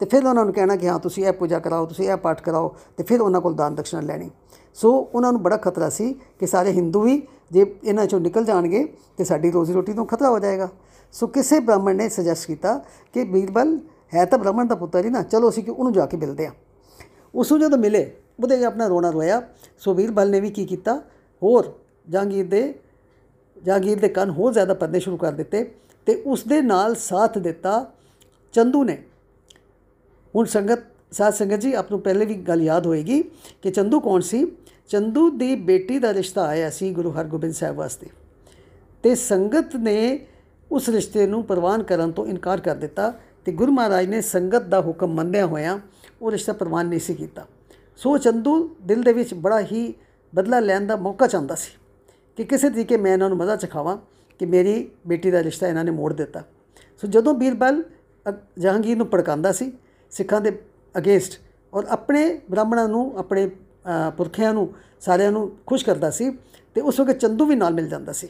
ਤੇ 0.00 0.06
ਫਿਰ 0.06 0.26
ਉਹਨਾਂ 0.26 0.44
ਨੂੰ 0.44 0.54
ਕਹਿਣਾ 0.54 0.76
ਕਿ 0.76 0.88
ਹਾਂ, 0.88 0.98
ਤੁਸੀਂ 0.98 1.24
ਇਹ 1.24 1.32
ਪੂਜਾ 1.32 1.58
ਕਰਾਓ, 1.58 1.86
ਤੁਸੀਂ 1.86 2.08
ਇਹ 2.10 2.16
ਪਾਠ 2.16 2.40
ਕਰਾਓ 2.42 2.74
ਤੇ 2.96 3.04
ਫਿਰ 3.04 3.20
ਉਹਨਾਂ 3.20 3.40
ਕੋਲ 3.40 3.54
ਦਾਨ 3.54 3.74
ਦਕਸ਼ਨਾ 3.74 4.00
ਲੈਣੀ। 4.00 4.30
ਸੋ 4.74 4.92
ਉਹਨਾਂ 5.14 5.32
ਨੂੰ 5.32 5.42
ਬੜਾ 5.42 5.56
ਖਤਰਾ 5.56 5.88
ਸੀ 5.90 6.12
ਕਿ 6.38 6.46
ਸਾਰੇ 6.46 6.72
ਹਿੰਦੂ 6.72 7.02
ਵੀ 7.02 7.22
ਜੇ 7.52 7.64
ਇਹਨਾਂ 7.84 8.06
ਚੋਂ 8.06 8.20
ਨਿਕਲ 8.20 8.44
ਜਾਣਗੇ 8.44 8.84
ਤੇ 9.16 9.24
ਸਾਡੀ 9.24 9.50
ਰੋਜ਼ੀ 9.50 9.72
ਰੋਟੀ 9.72 9.92
ਤੋਂ 9.92 10.04
ਖਤਰਾ 10.06 10.30
ਹੋ 10.30 10.38
ਜਾਏਗਾ। 10.38 10.68
ਸੋ 11.14 11.26
ਕਿਸੇ 11.26 11.58
ਬ੍ਰਾਹਮਣ 11.60 11.96
ਨੇ 11.96 12.08
ਸੁਜੈਸਟ 12.08 12.46
ਕੀਤਾ 12.46 12.74
ਕਿ 13.14 13.24
ਬੀਰਬਲ, 13.24 13.78
ਹੈ 14.14 14.24
ਤਾਂ 14.24 14.38
ਬ੍ਰਾਹਮਣ 14.38 14.66
ਦਾ 14.66 14.74
ਪੁੱਤਰ 14.74 15.04
ਹੀ 15.04 15.10
ਨਾ, 15.10 15.22
ਚਲੋ 15.22 15.48
ਅਸੀਂ 15.48 15.64
ਕਿ 15.64 15.70
ਉਹਨੂੰ 15.70 15.92
ਜਾ 15.92 16.06
ਕੇ 16.06 16.16
ਮਿਲਦੇ 16.16 16.46
ਆ 16.46 16.52
ਉਸ 17.34 17.50
ਨੂੰ 17.52 17.60
ਜਦੋਂ 17.60 17.78
ਮਿਲੇ, 17.78 18.10
ਉਹਦੇ 18.40 18.64
ਆਪਣਾ 18.64 18.86
ਰੋਣਾ 18.86 19.10
ਰੋਇਆ। 19.10 19.42
ਸੋ 19.78 19.94
ਬੀਰਬਲ 19.94 20.30
ਨੇ 20.30 20.40
ਵੀ 20.40 20.50
ਕੀ 20.50 20.64
ਕੀਤਾ? 20.66 20.96
ਹੋਰ 21.42 21.72
ਜਹਾਂਗੀਰ 22.08 22.46
ਦੇ 22.46 22.62
ਜਹਾਂਗੀਰ 23.56 23.98
ਦੇ 24.00 24.08
ਕੰਨ 24.08 24.30
ਹੋਰ 24.30 24.52
ਜ਼ਿਆਦਾ 24.52 24.74
ਪਰਨੇ 24.74 25.00
ਸ਼ੁਰੂ 25.00 25.16
ਕਰ 25.16 25.32
ਦਿੱਤੇ 25.32 25.62
ਤੇ 26.06 26.14
ਉਸ 26.26 26.44
ਦੇ 26.44 26.60
ਨਾਲ 26.62 26.94
ਸਾਥ 26.94 27.38
ਦਿੱਤਾ 27.38 27.84
ਚੰਦੂ 28.54 28.84
ਨੇ। 28.84 28.98
ਹੁਣ 30.34 30.46
ਸੰਗਤ, 30.46 30.82
ਸਾਧ 31.12 31.32
ਸੰਗਤ 31.34 31.60
ਜੀ 31.60 31.72
ਆਪ 31.72 31.90
ਨੂੰ 31.90 32.00
ਪਹਿਲੇ 32.00 32.26
ਵੀ 32.26 32.34
ਗੱਲ 32.48 32.62
ਯਾਦ 32.62 32.86
ਹੋਏਗੀ 32.86 33.22
ਕਿ 33.62 33.70
ਚੰਦੂ 33.70 34.00
ਕੌਣ 34.00 34.20
ਸੀ? 34.20 34.46
ਚੰਦੂ 34.88 35.28
ਦੀ 35.30 35.54
ਬੇਟੀ 35.56 35.98
ਦਾ 35.98 36.12
ਰਿਸ਼ਤਾ 36.14 36.42
ਆਇਆ 36.42 36.70
ਸੀ 36.70 36.92
ਗੁਰੂ 36.92 37.10
ਹਰਗੋਬਿੰਦ 37.10 37.54
ਸਾਹਿਬ 37.54 37.76
ਵਾਸਤੇ। 37.76 38.06
ਤੇ 39.02 39.14
ਸੰਗਤ 39.14 39.76
ਨੇ 39.76 40.26
ਉਸ 40.70 40.88
ਰਿਸ਼ਤੇ 40.88 41.26
ਨੂੰ 41.26 41.42
ਪ੍ਰਵਾਨ 41.44 41.82
ਕਰਨ 41.82 42.12
ਤੋਂ 42.12 42.26
ਇਨਕਾਰ 42.26 42.60
ਕਰ 42.60 42.74
ਦਿੱਤਾ 42.76 43.12
ਤੇ 43.44 43.52
ਗੁਰੂ 43.52 43.72
ਮਹਾਰਾਜ 43.72 44.06
ਨੇ 44.06 44.20
ਸੰਗਤ 44.20 44.62
ਦਾ 44.62 44.80
ਹੁਕਮ 44.80 45.14
ਮੰਨਿਆ 45.14 45.46
ਹੋਇਆ, 45.46 45.78
ਉਹ 46.22 46.30
ਰਿਸ਼ਤਾ 46.30 46.52
ਪ੍ਰਵਾਨ 46.52 46.86
ਨਹੀਂ 46.86 47.00
ਸੀ 47.00 47.14
ਕੀਤਾ। 47.14 47.46
ਸੋ 47.96 48.16
ਚੰਦੂ 48.18 48.76
ਦਿਲ 48.82 49.02
ਦੇ 49.02 49.12
ਵਿੱਚ 49.12 49.34
ਬੜਾ 49.34 49.60
ਹੀ 49.62 49.92
ਬਦਲਾ 50.32 50.60
ਲੈਣ 50.60 50.86
ਦਾ 50.86 50.96
ਮੌਕਾ 50.96 51.26
ਚਾਹੁੰਦਾ 51.26 51.54
ਸੀ 51.54 51.70
ਕਿ 52.36 52.44
ਕਿਸੇ 52.44 52.70
ਤਰੀਕੇ 52.70 52.96
ਮੈਂ 52.96 53.12
ਇਹਨਾਂ 53.12 53.28
ਨੂੰ 53.28 53.38
ਮਜ਼ਾ 53.38 53.56
ਚਖਾਵਾਂ 53.56 53.96
ਕਿ 54.40 54.46
ਮੇਰੀ 54.46 54.90
ਬੇਟੀ 55.06 55.30
ਦਾ 55.30 55.42
ਰਿਸ਼ਤਾ 55.42 55.68
ਇਹਨਾਂ 55.68 55.84
ਨੇ 55.84 55.90
ਮੋੜ 55.90 56.12
ਦਿੱਤਾ। 56.12 56.42
ਸੋ 57.00 57.08
ਜਦੋਂ 57.08 57.34
ਬੀਰਬਲ 57.34 57.82
ਜਹਾਂਗੀਰ 58.58 58.96
ਨੂੰ 58.96 59.06
ਪੜਕਾਉਂਦਾ 59.06 59.52
ਸੀ 59.52 59.72
ਸਿੱਖਾਂ 60.10 60.40
ਦੇ 60.40 60.58
ਅਗੇਂਸਟ 60.98 61.40
ਔਰ 61.74 61.84
ਆਪਣੇ 61.84 62.40
ਬ੍ਰਾਹਮਣਾਂ 62.50 62.88
ਨੂੰ, 62.88 63.18
ਆਪਣੇ 63.18 63.50
ਪੁਰਖਿਆਂ 64.16 64.54
ਨੂੰ, 64.54 64.72
ਸਾਰਿਆਂ 65.00 65.32
ਨੂੰ 65.32 65.50
ਖੁਸ਼ 65.66 65.84
ਕਰਦਾ 65.84 66.10
ਸੀ 66.10 66.30
ਤੇ 66.74 66.80
ਉਸ 66.80 67.00
ਵਕਤ 67.00 67.18
ਚੰਦੂ 67.18 67.44
ਵੀ 67.44 67.54
ਨਾਲ 67.54 67.74
ਮਿਲ 67.74 67.88
ਜਾਂਦਾ 67.88 68.12
ਸੀ। 68.12 68.28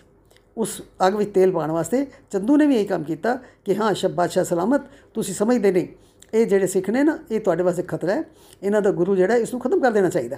ਉਸ 0.57 0.83
ਅਗ 1.09 1.15
ਵਿੱਚ 1.15 1.31
ਤੇਲ 1.35 1.53
ਪਾਉਣ 1.53 1.71
ਵਾਸਤੇ 1.71 2.07
ਚੰਦੂ 2.31 2.57
ਨੇ 2.57 2.67
ਵੀ 2.67 2.77
ਇਹ 2.77 2.87
ਕੰਮ 2.87 3.05
ਕੀਤਾ 3.05 3.39
ਕਿ 3.65 3.77
ਹਾਂ, 3.77 3.95
ਸ਼ਬ 3.95 4.11
ਬਾਦਸ਼ਾਹ 4.11 4.45
ਸਲਾਮਤ, 4.45 4.81
ਤੁਸੀਂ 5.15 5.35
ਸਮਝਦੇ 5.35 5.73
ਨਹੀਂ। 5.73 5.89
ਇਹ 6.35 6.47
ਜਿਹੜੇ 6.47 6.67
ਸਿੱਖ 6.67 6.91
ਨੇ 6.91 7.03
ਨਾ, 7.03 7.19
ਇਹ 7.31 7.41
ਤੁਹਾਡੇ 7.41 7.63
ਵਾਸਤੇ 7.63 7.83
ਖਤਰਾ 7.83 8.15
ਹੈ। 8.15 8.25
ਇਹਨਾਂ 8.63 8.83
ਦਾ 8.83 8.91
ਗੁਰੂ 8.91 9.17
ਜਿਹੜਾ, 9.17 9.35
ਇਸ 9.35 9.53
ਨੂੰ 9.53 9.61
ਖਤਮ 9.61 9.81
ਕਰ 9.81 9.91
ਦੇਣਾ 9.91 10.09
ਚਾਹੀਦਾ। 10.09 10.37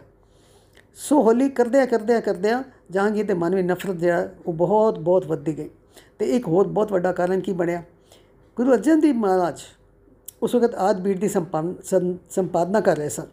ਸੋ 0.94 1.22
ਹੋਲੀ 1.22 1.48
ਕਰਦਿਆਂ 1.48 1.86
ਕਰਦਿਆਂ 1.86 2.20
ਕਰਦਿਆਂ 2.20 2.62
ਜਹਾਂਗੀਰ 2.90 3.26
ਦੇ 3.26 3.34
ਮਨ 3.34 3.54
ਵਿੱਚ 3.54 3.68
ਨਫ਼ਰਤ 3.68 3.96
ਜਿਹੜਾ, 3.96 4.28
ਉਹ 4.46 4.52
ਬਹੁਤ 4.52 4.98
ਬਹੁਤ 4.98 5.26
ਵੱਧਦੀ 5.26 5.58
ਗਈ। 5.58 5.70
ਤੇ 6.18 6.36
ਇੱਕ 6.36 6.48
ਹੋਰ 6.48 6.66
ਬਹੁਤ 6.68 6.92
ਵੱਡਾ 6.92 7.12
ਕਾਰਨ 7.12 7.40
ਕੀ 7.40 7.52
ਬਣਿਆ? 7.52 7.82
ਗੁਰੂ 8.56 8.72
ਅਰਜਨ 8.72 9.00
ਦੇਵ 9.00 9.14
ਮਹਾਰਾਜ 9.14 9.60
ਉਸ 10.42 10.54
ਵਕਤ 10.54 10.74
ਆਦ 10.74 11.00
ਬੀੜ 11.00 11.18
ਦੀ 11.18 11.28
ਸੰਪਾਦਨਾ 11.28 12.80
ਕਰ 12.80 12.96
ਰਹੇ 12.96 13.08
ਸਨ। 13.08 13.26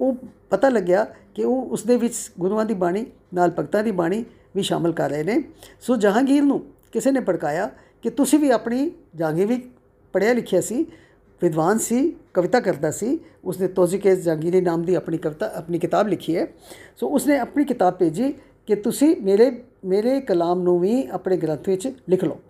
ਉਹ 0.00 0.16
ਪਤਾ 0.50 0.68
ਲੱਗਿਆ 0.68 1.04
ਕਿ 1.34 1.44
ਉਹ 1.44 1.62
ਉਸ 1.62 1.82
ਦੇ 1.82 1.96
ਵਿੱਚ 1.96 2.14
ਗੁਰੂਆਂ 2.40 2.64
ਦੀ 2.64 2.74
ਬਾਣੀ, 2.74 3.04
ਨਾਲ 3.34 3.50
ਭਗਤਾਂ 3.50 3.82
ਦੀ 3.84 3.90
ਬਾਣੀ 3.90 4.24
ਵੀ 4.56 4.62
ਸ਼ਾਮਲ 4.62 4.92
ਕਰ 4.92 5.10
ਰਹੇ 5.10 5.24
ਨੇ। 5.24 5.42
ਸੋ 5.80 5.96
ਜਹਾਂਗੀਰ 5.96 6.42
ਨੂੰ 6.42 6.60
ਕਿਸੇ 6.92 7.10
ਨੇ 7.10 7.20
ਪੜਕਾਇਆ 7.20 7.70
ਕਿ 8.02 8.10
ਤੁਸੀਂ 8.10 8.38
ਵੀ 8.38 8.50
ਆਪਣੀ 8.50 8.90
ਜਹਾਂਗੀਰ 9.14 9.46
ਵੀ 9.46 9.56
ਪੜਿਆ 10.12 10.32
ਲਿਖਿਆ 10.32 10.60
ਸੀ, 10.60 10.84
ਵਿਦਵਾਨ 11.42 11.78
ਸੀ, 11.78 12.16
ਕਵਿਤਾ 12.34 12.60
ਕਰਦਾ 12.60 12.90
ਸੀ। 12.90 13.18
ਉਸਨੇ 13.44 13.68
ਤੋਜ਼ੀਕੇ 13.68 14.14
ਜਹਾਂਗੀਰੀ 14.16 14.60
ਨਾਮ 14.60 14.82
ਦੀ 14.82 14.94
ਆਪਣੀ 14.94 15.18
ਕਵਿਤਾ, 15.18 15.50
ਆਪਣੀ 15.54 15.78
ਕਿਤਾਬ 15.78 16.08
ਲਿਖੀ 16.08 16.36
ਹੈ। 16.36 16.46
ਸੋ 16.96 17.08
ਉਸਨੇ 17.08 17.38
ਆਪਣੀ 17.38 17.64
ਕਿਤਾਬ 17.64 17.94
ਭੇਜੀ 17.94 18.32
ਕਿ 18.66 18.74
ਤੁਸੀਂ 18.74 19.14
ਮੇਰੇ 19.22 19.50
ਮੇਰੇ 19.84 20.20
ਕਲਾਮ 20.20 20.62
ਨੂੰ 20.62 20.78
ਵੀ 20.80 21.06
ਆਪਣੇ 21.12 21.36
ਗ੍ਰੰਥ 21.36 21.68
ਵਿੱਚ 21.68 21.86
ਲਿਖ 22.08 22.24
ਲਓ। 22.24 22.40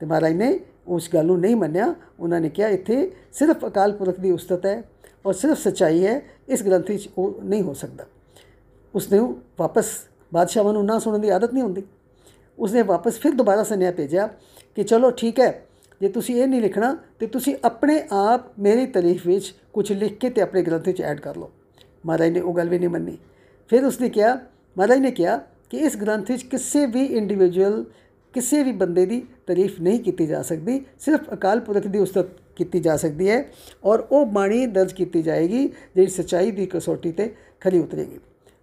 ਤੇ 0.00 0.06
ਮਹਾਰਾਜ 0.06 0.32
ਨੇ 0.32 0.60
ਉਸ 0.86 1.08
ਗੱਲ 1.14 1.26
ਨੂੰ 1.26 1.38
ਨਹੀਂ 1.40 1.56
ਮੰਨਿਆ, 1.56 1.94
ਉਹਨਾਂ 2.20 2.40
ਨੇ 2.40 2.48
ਕਿਹਾ, 2.48 2.68
ਇੱਥੇ 2.68 3.10
ਸਿਰਫ 3.32 3.66
ਅਕਾਲ 3.66 3.92
ਪੁਰਖ 3.92 4.20
ਦੀ 4.20 4.30
ਉਸਤਤ 4.30 4.66
ਹੈ 4.66 4.82
ਔਰ 5.26 5.34
ਸਿਰਫ 5.34 5.58
ਸਚਾਈ 5.58 6.04
ਹੈ, 6.06 6.20
ਇਸ 6.48 6.62
ਗ੍ਰੰਥ 6.62 6.90
ਵਿੱਚ 6.90 7.08
ਉਹ 7.18 7.40
ਨਹੀਂ 7.44 7.62
ਹੋ 7.62 7.74
ਸਕਦਾ। 7.74 8.06
ਉਸਨੇ 8.94 9.18
ਵਾਪਸ 9.58 9.90
ਬਾਦਸ਼ਾਹਾਂ 10.32 10.72
ਨੂੰ 10.72 10.84
ਨਾ 10.84 10.98
ਸੁਣਨ 10.98 11.20
ਦੀ 11.20 11.28
ਆਦਤ 11.28 11.52
ਨਹੀਂ 11.52 11.62
ਹੁੰਦੀ। 11.62 11.82
ਉਸਨੇ 12.58 12.82
ਵਾਪਸ 12.82 13.18
ਫਿਰ 13.18 13.32
ਦੁਬਾਰਾ 13.32 13.62
ਸੁਨੇਹਾ 13.62 13.90
ਭੇਜਿਆ 13.90 14.26
ਕਿ 14.74 14.82
ਚਲੋ 14.82 15.10
ਠੀਕ 15.10 15.40
ਹੈ, 15.40 15.62
ਜੇ 16.00 16.08
ਤੁਸੀਂ 16.08 16.34
ਇਹ 16.36 16.46
ਨਹੀਂ 16.48 16.60
ਲਿਖਣਾ, 16.60 16.96
ਤੇ 17.18 17.26
ਤੁਸੀਂ 17.26 17.54
ਆਪਣੇ 17.64 18.00
ਆਪ 18.12 18.52
ਮੇਰੀ 18.58 18.86
ਤਾਰੀਫ 18.86 19.26
ਵਿੱਚ 19.26 19.54
ਕੁਝ 19.72 19.92
ਲਿਖ 19.92 20.18
ਕੇ 20.18 20.30
ਤੇ 20.30 20.40
ਆਪਣੇ 20.40 20.62
ਗ੍ਰੰਥ 20.62 20.86
ਵਿੱਚ 20.86 21.00
ਐਡ 21.02 21.20
ਕਰ 21.20 21.36
ਲਓ। 21.36 21.50
ਮਹਾਰਾਜ 22.06 22.30
ਨੇ 22.30 22.40
ਉਹ 22.40 22.54
ਗੱਲ 22.54 22.68
ਵੀ 22.68 22.78
ਨਹੀਂ 22.78 22.88
ਮੰਨੀ। 22.88 23.16
ਫਿਰ 23.70 23.84
ਉਸਨੇ 23.84 24.08
ਕਿਹਾ, 24.08 24.34
ਮਹਾਰਾਜ 24.76 24.98
ਨੇ 24.98 25.10
ਕਿਹਾ 25.10 25.36
ਕਿ 25.70 25.78
ਇਸ 25.78 25.96
ਗ੍ਰੰਥ 25.96 26.30
ਵਿੱਚ 26.30 26.42
ਕਿਸੇ 26.42 26.86
ਵੀ 26.86 27.04
ਇੰਡੀਵਿਜੂਅਲ 27.06 27.84
ਕਿਸੇ 28.34 28.62
ਵੀ 28.62 28.72
ਬੰਦੇ 28.72 29.04
ਦੀ 29.06 29.20
ਤਾਰੀਫ 29.46 29.80
ਨਹੀਂ 29.80 30.00
ਕੀਤੀ 30.00 30.26
ਜਾ 30.26 30.42
ਸਕਦੀ, 30.42 30.80
ਸਿਰਫ 30.98 31.32
ਅਕਾਲ 31.32 31.60
ਪੁਰਖ 31.60 31.86
ਦੀ 31.86 31.98
ਉਸਤਤ 31.98 32.28
ਕੀਤੀ 32.56 32.80
ਜਾ 32.80 32.96
ਸਕਦੀ 32.96 33.28
ਹੈ 33.30 33.44
ਔਰ 33.84 34.06
ਉਹ 34.10 34.26
ਬਾਣੀ 34.26 34.64
ਦਰਜ 34.66 34.92
ਕੀਤੀ 34.92 35.22
ਜਾਏਗੀ 35.22 35.66
ਜਿਹੜੀ 35.66 36.06
ਸਚਾਈ 36.06 36.50
ਦੀ 36.50 36.66
ਕਸੌਟੀ 36.66 37.12
ਤੇ 37.12 37.34
ਖਰੀ 37.60 37.78
ਉਤਰੇਗੀ। 37.78 38.18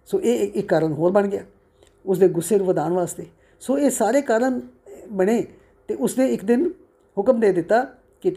ਸੋ 0.08 0.20
ਇਹ 0.20 0.50
ਇੱਕ 0.54 0.68
ਕਾਰਨ 0.68 0.92
ਹੋਰ 0.92 1.12
ਬਣ 1.12 1.28
ਗਿਆ 1.28 1.44
ਉਸ 2.06 2.18
ਦੇ 2.18 2.28
ਗੁੱਸੇ 2.28 2.58
ਨੂੰ 2.58 2.66
ਵਧਾਉਣ 2.66 2.92
ਵਾਸਤੇ। 2.92 3.26
ਸੋ 3.62 3.78
ਇਹ 3.78 3.90
ਸਾਰੇ 3.90 4.22
ਕਾਰਨ 4.22 4.60
ਬਣੇ 5.12 5.42
ਤੇ 5.88 5.94
ਉਸਨੇ 5.94 6.26
ਇੱਕ 6.26 6.44
ਦਿਨ 6.44 6.70
ਹੁਕਮ 7.16 7.40
ਦੇ 7.40 7.52
ਦਿੱਤਾ 7.52 7.84
ਕਿ 8.20 8.34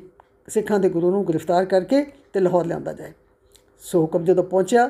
ਸਿੱਖਾਂ 0.47 0.79
ਦੇ 0.79 0.89
ਗੁਰੂ 0.89 1.11
ਨੂੰ 1.11 1.27
ਗ੍ਰਿਫਤਾਰ 1.27 1.65
ਕਰਕੇ 1.65 2.05
ਤੇ 2.33 2.39
ਲਾਹੌਰ 2.39 2.65
ਲਿਆਂਦਾ 2.65 2.93
ਜਾਏ। 2.93 3.11
ਸੋ 3.83 4.01
ਹੁਕਮ 4.01 4.23
ਜਦੋਂ 4.25 4.43
ਪਹੁੰਚਿਆ, 4.43 4.89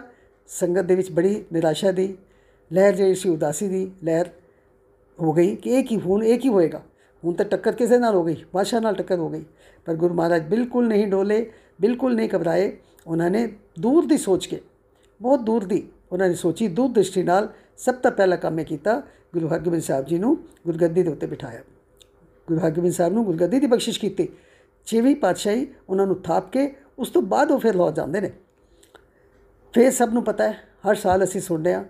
ਸੰਗਤ 0.49 0.81
ਦੇ 0.81 0.95
ਵਿੱਚ 0.95 1.11
ਬੜੀ 1.11 1.43
ਨਿਰਾਸ਼ਾ 1.53 1.91
ਦੀ 1.91 2.15
ਲਹਿਰ 2.71 2.95
ਜਿਹੜੀ 2.95 3.15
ਸੀ, 3.15 3.29
ਉਦਾਸੀ 3.29 3.67
ਦੀ 3.67 3.91
ਲਹਿਰ 4.03 4.29
ਹੋ 5.19 5.33
ਗਈ 5.33 5.55
ਕਿ 5.55 5.69
ਇਹ 5.69 5.83
ਕੀ 5.83 5.99
ਹੁਣ 5.99 6.23
ਇਹ 6.23 6.39
ਕੀ 6.39 6.49
ਹੋਏਗਾ 6.49 6.81
ਹੁਣ 7.23 7.33
ਤਾਂ 7.33 7.45
ਟੱਕਰ 7.45 7.71
ਕਿਸੇ 7.71 7.97
ਨਾਲ 7.97 8.15
ਹੋ 8.15 8.23
ਗਈ 8.23 8.35
ਬਾਦਸ਼ਾਹ 8.53 8.81
ਨਾਲ 8.81 8.95
ਟੱਕਰ 8.95 9.17
ਹੋ 9.17 9.29
ਗਈ 9.29 9.43
ਪਰ 9.87 9.95
ਗੁਰੂ 9.95 10.13
ਮਹਾਰਾਜ 10.13 10.47
ਬਿਲਕੁਲ 10.47 10.87
ਨਹੀਂ 10.87 11.07
ਡੋਲੇ 11.07 11.45
ਬਿਲਕੁਲ 11.81 12.15
ਨਹੀਂ 12.15 12.29
ਘਬਰਾਏ 12.35 12.71
ਉਹਨਾਂ 13.07 13.29
ਨੇ 13.29 13.47
ਦੂਰ 13.79 14.05
ਦੀ 14.05 14.17
ਸੋਚ 14.17 14.47
ਕੇ 14.47 14.59
ਬਹੁਤ 15.21 15.39
ਦੂਰ 15.39 15.63
ਦੀ 15.63 15.83
ਉਹਨਾਂ 16.11 16.27
ਨੇ 16.27 16.35
ਸੋਚੀ 16.35 16.67
ਦੂਰ 16.67 16.89
ਦ੍ਰਿਸ਼ਟੀ 16.89 17.23
ਨਾਲ 17.23 17.49
ਸਭ 17.77 17.95
ਤੋਂ 17.95 18.11
ਪਹਿਲਾ 18.11 18.35
ਕੰਮ 18.35 18.59
ਇਹ 18.59 18.65
ਕੀਤਾ 18.65 19.01
ਗੁਰੂ 19.33 19.47
ਹਰਗੋਬਿੰਦ 19.47 19.83
ਸਾਹਿਬ 19.83 20.05
ਜੀ 20.05 20.17
ਨੂੰ 20.17 20.37
ਗੁਰਗੱਦੀ 20.65 21.03
ਦੇ 21.03 21.11
ਉੱਤੇ 21.11 21.27
ਬਿਠਾਇਆ 21.27 21.63
ਗੁਰੂ 22.47 22.59
ਹਰਗੋਬਿੰਦ 22.59 22.93
ਸਾਹਿਬ 22.93 23.13
ਨੂੰ 23.13 23.25
ਗੁਰਗੱਦੀ 23.25 23.59
ਦੀ 23.59 23.67
ਬਖਸ਼ਿਸ਼ 23.67 23.99
ਕੀਤੀ 23.99 24.27
ਛੇਵੀਂ 24.87 25.15
ਪਾਤਸ਼ਾਹੀ 25.15 25.67
ਉਹਨਾਂ 25.89 26.07
ਨੂੰ 26.07 26.21
ਥਾਪ 26.21 26.51
ਕੇ 26.51 26.69
ਉਸ 26.99 27.09
ਤੋਂ 27.09 27.21
ਬਾਅਦ 27.21 27.51
ਉਹ 27.51 27.59
ਫਿਰ 27.59 27.75
ਲੌਟ 27.75 27.95
ਜਾਂਦੇ 27.95 28.21
ਨੇ 28.21 28.31
ਫਿਰ 29.73 29.91
ਸਭ 29.91 30.09
ਨੂੰ 30.09 30.23
ਪਤਾ 30.23 30.43
ਹੈ 30.43 30.57
ਹਰ 30.89 30.95
ਸਾਲ 30.95 31.23
ਅਸੀਂ 31.23 31.41
ਸੁਣਦੇ 31.41 31.73
ਆ 31.73 31.83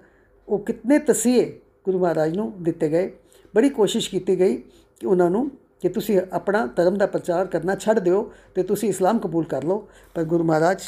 ਉਹ 0.48 0.60
ਕਿੰਨੇ 0.60 1.00
ਤਸੀਹੇ 1.00 1.52
ਗੁਰੂ 1.86 2.00
ਮਹਾਰਾਜ 2.00 2.36
ਨੂੰ 2.36 2.64
ਦਿੱਤੇ 2.64 2.90
ਗਏ। 2.90 3.12
ਬੜੀ 3.56 3.70
ਕੋਸ਼ਿਸ਼ 3.70 4.10
ਕੀਤੀ 4.10 4.40
ਗਈ 4.40 4.58
ਕਿ 5.00 5.08
ਉਹਨਾਂ 5.08 5.30
ਨੂੰ 5.30 5.52
ਕਿ 5.82 5.90
ਤੁਸੀਂ 5.90 6.22
ਆਪਣਾ 6.32 6.66
ਧਰਮ 6.66 6.98
ਦਾ 6.98 7.06
ਪ੍ਰਚਾਰ 7.06 7.46
ਕਰਨਾ 7.46 7.76
ਛੱਡ 7.76 8.00
ਦਿਓ 8.00 8.32
ਤੇ 8.56 8.64
ਤੁਸੀਂ 8.64 8.90
ਇਸਲਾਮ 8.90 9.20
ਕਬੂਲ 9.20 9.46
ਕਰ 9.46 9.64
ਲਓ। 9.64 9.88
ਪਰ 10.14 10.24
ਗੁਰੂ 10.24 10.44
ਮਹਾਰਾਜ 10.44 10.82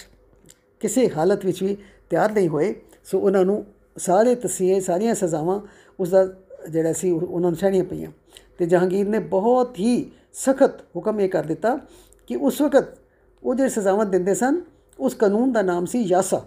ਕਿਸੇ 0.79 1.09
ਹਾਲਤ 1.09 1.45
ਵਿੱਚ 1.45 1.63
ਵੀ 1.63 1.77
ਤਿਆਰ 2.09 2.31
ਨਹੀਂ 2.31 2.49
ਹੋਏ। 2.49 2.75
ਸੋ 3.03 3.19
ਉਹਨਾਂ 3.19 3.45
ਨੂੰ 3.45 3.65
ਸਾਰੇ 3.97 4.35
ਤਸੀਹੇ, 4.35 4.79
ਸਾਰੀਆਂ 4.79 5.15
ਸਜ਼ਾਵਾਂ 5.15 5.59
ਉਸ 5.99 6.09
ਦਾ 6.09 6.27
ਜਿਹੜਾ 6.69 6.93
ਸੀ 6.93 7.11
ਉਹਨਾਂ 7.11 7.49
ਨੂੰ 7.49 7.59
ਸਹਿਣੀਆਂ 7.59 7.83
ਪਈਆਂ। 7.83 8.11
ਤੇ 8.57 8.65
ਜਹਾਂਗੀਰ 8.65 9.07
ਨੇ 9.07 9.19
ਬਹੁਤ 9.19 9.79
ਹੀ 9.79 10.11
ਸਖਤ 10.33 10.81
ਹੁਕਮ 10.95 11.19
ਇਹ 11.19 11.29
ਕਰ 11.29 11.43
ਦਿੱਤਾ 11.43 11.79
ਕਿ 12.27 12.35
ਉਸ 12.35 12.61
ਵਕਤ 12.61 12.85
ਉਹ 13.43 13.55
ਜਿਹੜੇ 13.55 13.69
ਸਜ਼ਾਵਾਂ 13.69 14.05
ਦਿੰਦੇ 14.05 14.33
ਸਨ, 14.33 14.61
ਉਸ 14.99 15.13
ਕਾਨੂੰਨ 15.13 15.51
ਦਾ 15.51 15.61
ਨਾਮ 15.61 15.85
ਸੀ 15.85 16.01
ਯਾਸਾ। 16.01 16.45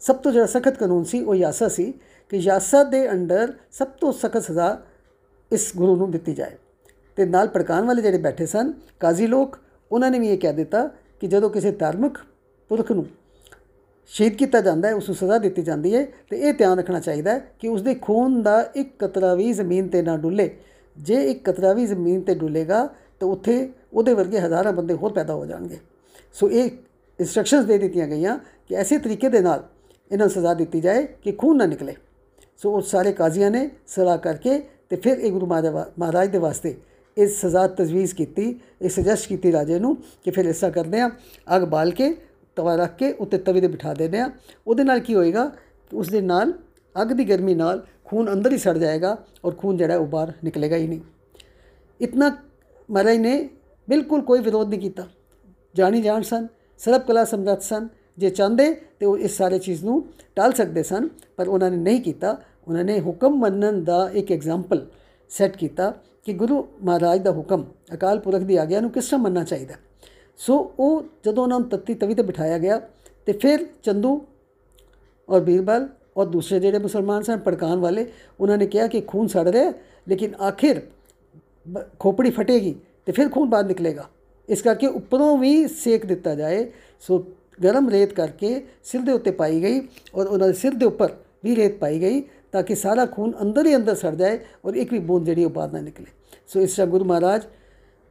ਸਭ 0.00 0.16
ਤੋਂ 0.16 0.32
ਜਿਹੜਾ 0.32 0.46
ਸਖਤ 0.46 0.76
ਕਾਨੂੰਨ 0.76 1.04
ਸੀ 1.04 1.24
ਉਹ 1.24 1.34
ਯਾਸਾ 1.34 1.68
ਸੀ। 1.68 1.94
ਕਿ 2.28 2.36
ਯਾਸਾ 2.36 2.84
ਦੇ 2.84 3.10
ਅੰਡਰ 3.10 3.52
ਸਭ 3.72 3.86
ਤੋਂ 3.86 4.12
ਸਖਤ 4.12 4.42
ਸਜ਼ਾ 4.42 4.82
ਇਸ 5.52 5.72
ਗੁਰੂ 5.76 5.96
ਨੂੰ 5.96 6.10
ਦਿੱਤੀ 6.10 6.34
ਜਾਏ। 6.34 6.50
ਤੇ 7.16 7.24
ਨਾਲ 7.24 7.48
ਪੜਕਾਉਣ 7.48 7.86
ਵਾਲੇ 7.86 8.02
ਜਿਹੜੇ 8.02 8.18
ਬੈਠੇ 8.18 8.46
ਸਨ, 8.46 8.72
ਕਾਜ਼ੀ 9.00 9.26
ਲੋਕ, 9.26 9.58
ਉਹਨਾਂ 9.92 10.10
ਨੇ 10.10 10.18
ਵੀ 10.18 10.28
ਇਹ 10.28 10.38
ਕਹਿ 10.38 10.52
ਦਿੱਤਾ 10.52 10.90
ਕਿ 11.20 11.26
ਜਦੋਂ 11.26 11.50
ਕਿਸੇ 11.50 11.72
ਧਾਰਮਿਕ 11.72 12.18
ਪੁਰਖ 12.68 12.92
ਨੂੰ 12.92 13.06
ਸ਼ਹੀਦ 14.06 14.32
ਕੀਤਾ 14.32 14.60
ਜਾਂਦਾ 14.60 14.88
ਹੈ, 14.88 14.94
ਉਸ 14.94 15.08
ਨੂੰ 15.08 15.16
ਸਜ਼ਾ 15.16 15.38
ਦਿੱਤੀ 15.38 15.62
ਜਾਂਦੀ 15.62 15.94
ਹੈ, 15.94 16.06
ਤੇ 16.30 16.38
ਇਹ 16.38 16.54
ਧਿਆਨ 16.54 16.78
ਰੱਖਣਾ 16.78 17.00
ਚਾਹੀਦਾ 17.00 17.30
ਹੈ 17.30 17.38
ਕਿ 17.58 17.68
ਉਸ 17.68 17.82
ਦੇ 17.82 17.94
ਖੂਨ 17.94 18.42
ਦਾ 18.42 18.70
ਇੱਕ 18.76 19.04
ਕਤਰਾ 19.04 19.34
ਵੀ 19.34 19.52
ਜ਼ਮੀਨ 19.52 19.88
ਤੇ 19.88 20.02
ਨਾ 20.02 20.16
ਡੁੱਲੇ। 20.16 20.56
ਜੇ 20.98 21.30
ਇੱਕ 21.30 21.50
ਕਤਰਾ 21.50 21.72
ਵੀ 21.72 21.86
ਜ਼ਮੀਨ 21.86 22.20
ਤੇ 22.20 22.34
ਡੁੱਲੇਗਾ, 22.34 22.88
ਤਾਂ 23.20 23.28
ਉੱਥੇ 23.28 23.72
ਉਹਦੇ 23.92 24.14
ਵਰਗੇ 24.14 24.40
ਹਜ਼ਾਰਾਂ 24.40 24.72
ਬੰਦੇ 24.72 24.94
ਹੋਰ 24.94 25.12
ਪੈਦਾ 25.12 25.34
ਹੋ 25.34 25.46
ਜਾਣਗੇ। 25.46 25.78
ਸੋ 26.32 26.50
ਇਹ 26.50 26.70
ਇਨਸਟਰਕਸ਼ਨਸ 27.20 27.64
ਦੇ 27.64 27.78
ਦਿੱਤੀਆਂ 27.78 28.08
ਗਈਆਂ 28.08 28.38
ਕਿ 28.68 28.74
ਐਸੇ 28.74 28.98
ਤਰੀਕੇ 28.98 29.28
ਦੇ 29.28 29.40
ਨਾਲ 29.40 29.68
ਇਹਨਾਂ 30.12 30.26
ਨੂੰ 30.26 30.34
ਸਜ਼ਾ 30.34 30.54
ਦਿੱਤੀ 30.54 30.80
ਜਾਏ 30.80 31.02
ਕਿ 31.02 31.32
ਖੂਨ 31.32 31.56
ਨਾ 31.56 31.66
ਨਿਕਲੇ। 31.66 31.94
ਸੋ 32.60 32.72
ਉਹ 32.72 32.80
ਸਾਰੇ 32.82 33.12
ਕਾਜ਼ੀਆਂ 33.12 33.50
ਨੇ 33.50 33.68
ਸਲਾਹ 33.86 34.18
ਕਰਕੇ 34.18 34.58
ਤੇ 34.88 34.96
ਫਿਰ 34.96 35.18
ਇਹ 35.18 35.32
ਗੁਰੂ 35.32 35.46
ਮਹਾਰਾਜ 35.46 36.28
ਦੇ 36.28 36.38
ਵਾਸਤੇ 36.38 36.76
ਇਸ 37.16 37.40
ਸਜ਼ਾ 37.40 37.66
ਤਜਵੀਜ਼ 37.68 38.14
ਕੀਤੀ, 38.14 38.60
ਇਹ 38.82 38.88
ਸੁਜੈਸਟ 38.88 39.28
ਕੀਤੀ 39.28 39.52
ਰਾਜੇ 39.52 39.78
ਨੂੰ 39.78 39.96
ਕਿ 40.24 40.30
ਫਿਰ 40.30 40.48
ਐਸਾ 40.48 40.70
ਕਰਦੇ 40.70 41.00
ਆ 41.00 41.10
ਅਗ 41.56 41.64
ਬਾਲ 41.64 41.90
ਕੇ, 41.90 42.14
ਤਵਾ 42.56 42.74
ਰੱਖ 42.76 42.96
ਕੇ, 42.96 43.10
ਉੱਤੇ 43.12 43.38
ਤਵੇ 43.38 43.60
ਤੇ 43.60 43.68
ਬਿਠਾ 43.68 43.94
ਦਿੰਦੇ 43.94 44.18
ਆ 44.20 44.30
ਉਹਦੇ 44.66 44.84
ਨਾਲ 44.84 45.00
ਕੀ 45.00 45.14
ਹੋਏਗਾ? 45.14 45.50
ਉਸ 45.92 46.08
ਦੇ 46.08 46.20
ਨਾਲ 46.20 46.52
ਅੱਗ 46.94 47.08
ਦੀ 47.08 47.24
ਗਰਮੀ 47.24 47.54
ਨਾਲ 47.54 47.84
ਖੂਨ 48.04 48.32
ਅੰਦਰ 48.32 48.52
ਹੀ 48.52 48.58
ਸੜ 48.58 48.76
ਜਾਏਗਾ 48.78 49.16
ਔਰ 49.44 49.54
ਖੂਨ 49.54 49.76
ਜਿਹੜਾ 49.76 49.96
ਉਹ 49.96 50.06
ਬਾਹਰ 50.06 50.32
ਨਿਕਲੇਗਾ 50.44 50.76
ਹੀ 50.76 50.86
ਨਹੀਂ। 50.88 51.00
ਇਤਨਾ 52.00 52.30
ਮਹਾਰਾਜ 52.90 53.16
ਨੇ 53.16 53.48
ਬਿਲਕੁਲ 53.88 54.20
ਕੋਈ 54.20 54.40
ਵਿਰੋਧ 54.40 54.68
ਨਹੀਂ 54.68 54.80
ਕੀਤਾ। 54.80 55.06
ਜਾਣੀ 55.74 56.02
ਜਾਣ 56.02 56.22
ਸਨ, 56.22 56.46
ਸਰਬ 56.80 57.02
ਕਲਾ 57.02 57.24
ਸਮਰੱਥ 57.24 57.62
ਸਨ 57.62 57.88
ਜੇ 58.18 58.30
ਚਾਹੁੰਦੇ 58.30 58.74
ਤੇ 58.98 59.06
ਉਹ 59.06 59.18
ਇਸ 59.18 59.36
ਸਾਰੇ 59.36 59.58
ਚੀਜ਼ 59.58 59.84
ਨੂੰ 59.84 60.04
ਟਾਲ 60.36 60.52
ਸਕਦੇ 60.52 60.82
ਸਨ, 60.82 61.08
ਪਰ 61.36 61.48
ਉਹਨਾਂ 61.48 61.70
ਨੇ 61.70 61.76
ਨਹੀਂ 61.76 62.00
ਕੀਤਾ। 62.00 62.36
ਉਹਨਾਂ 62.68 62.84
ਨੇ 62.84 63.00
ਹੁਕਮ 63.00 63.36
ਮੰਨਣ 63.36 63.80
ਦਾ 63.80 64.10
ਇੱਕ 64.12 64.32
ਐਗਜ਼ਾਮਪਲ 64.32 64.86
ਸੈੱਟ 65.30 65.56
ਕੀਤਾ 65.56 65.90
ਕਿ 66.24 66.32
ਗੁਰੂ 66.32 66.66
ਮਹਾਰਾਜ 66.84 67.20
ਦਾ 67.20 67.30
ਹੁਕਮ, 67.30 67.64
ਅਕਾਲ 67.94 68.18
ਪੁਰਖ 68.18 68.42
ਦੀ 68.42 68.56
ਆਗਿਆ 68.56 68.80
ਨੂੰ 68.80 68.90
ਕਿਸ 68.90 69.04
ਤਰ੍ਹਾਂ 69.04 69.20
ਮੰਨਣਾ 69.22 69.44
ਚਾਹੀਦਾ। 69.44 69.74
ਸੋ 70.36 70.72
ਉਹ 70.78 71.02
ਜਦੋਂ 71.24 71.42
ਉਹਨਾਂ 71.42 71.60
ਨੂੰ 71.60 71.68
ਤੱਤੀ 71.68 71.94
ਤਵੀ 71.94 72.14
ਤੇ 72.14 72.22
ਬਿਠਾਇਆ 72.22 72.58
ਗਿਆ 72.58 72.80
ਤੇ 73.26 73.32
ਫਿਰ 73.32 73.66
ਚੰਦੂ 73.82 74.20
ਔਰ 75.28 75.40
ਬੀਰਬਲ 75.40 75.88
ਔਰ 76.16 76.26
ਦੂਸਰੇ 76.26 76.60
ਜਿਹੜੇ 76.60 76.78
ਮੁਸਲਮਾਨ 76.78 77.22
ਸਨ 77.22 77.38
ਪੜਕਾਨ 77.38 77.78
ਵਾਲੇ, 77.78 78.06
ਉਹਨਾਂ 78.40 78.58
ਨੇ 78.58 78.66
ਕਿਹਾ 78.66 78.86
ਕਿ 78.86 79.00
ਖੂਨ 79.00 79.26
ਸੜ 79.26 79.48
ਰਿਹਾ 79.48 79.72
ਲੇਕਿਨ 80.08 80.34
ਆਖਿਰ 80.34 80.80
ਖੋਪੜੀ 81.98 82.30
ਫਟੇਗੀ 82.30 82.74
ਤੇ 83.06 83.12
ਫਿਰ 83.12 83.28
ਖੂਨ 83.28 83.48
ਬਾਹਰ 83.50 83.64
ਨਿਕਲੇਗਾ। 83.64 84.08
ਇਸ 84.48 84.62
ਕਰਕੇ 84.62 84.86
ਉੱਪਰੋਂ 84.86 85.36
ਵੀ 85.38 85.66
ਸੇਕ 85.68 86.06
ਦਿੱਤਾ 86.06 86.34
ਜਾਏ। 86.34 86.70
ਸੋ 87.00 87.24
ਗਰਮ 87.58 87.88
ਰੇਤ 87.88 88.12
ਕਰਕੇ 88.12 88.60
ਸਿਰ 88.84 89.00
ਦੇ 89.00 89.12
ਉੱਤੇ 89.12 89.30
ਪਾਈ 89.32 89.60
ਗਈ 89.62 89.80
ਔਰ 90.14 90.26
ਉਹਨਾਂ 90.26 90.46
ਦੇ 90.46 90.52
ਸਿਰ 90.54 90.74
ਦੇ 90.74 90.86
ਉੱਪਰ 90.86 91.14
ਵੀ 91.44 91.56
ਰੇਤ 91.56 91.78
ਪਾਈ 91.78 92.00
ਗਈ 92.00 92.22
ਤਾਂ 92.52 92.62
ਕਿ 92.62 92.74
ਸਾਰਾ 92.74 93.04
ਖੂਨ 93.06 93.32
ਅੰਦਰ 93.42 93.66
ਹੀ 93.66 93.74
ਅੰਦਰ 93.76 93.94
ਸੜ 93.94 94.14
ਜਾਏ 94.14 94.38
ਔਰ 94.64 94.74
ਇੱਕ 94.74 94.92
ਵੀ 94.92 94.98
ਬੂੰਦ 95.00 95.26
ਜਿਹੜੀ 95.26 95.44
ਉਹ 95.44 95.50
ਬਾਹਰ 95.50 95.72
ਨਾ 95.72 95.80
ਨਿਕਲੇ 95.80 96.06
ਸੋ 96.48 96.60
ਇਸ 96.60 96.74
ਤਰ੍ਹਾਂ 96.76 96.86
ਗੁਰੂ 96.86 97.04
ਮਹਾਰਾਜ 97.04 97.42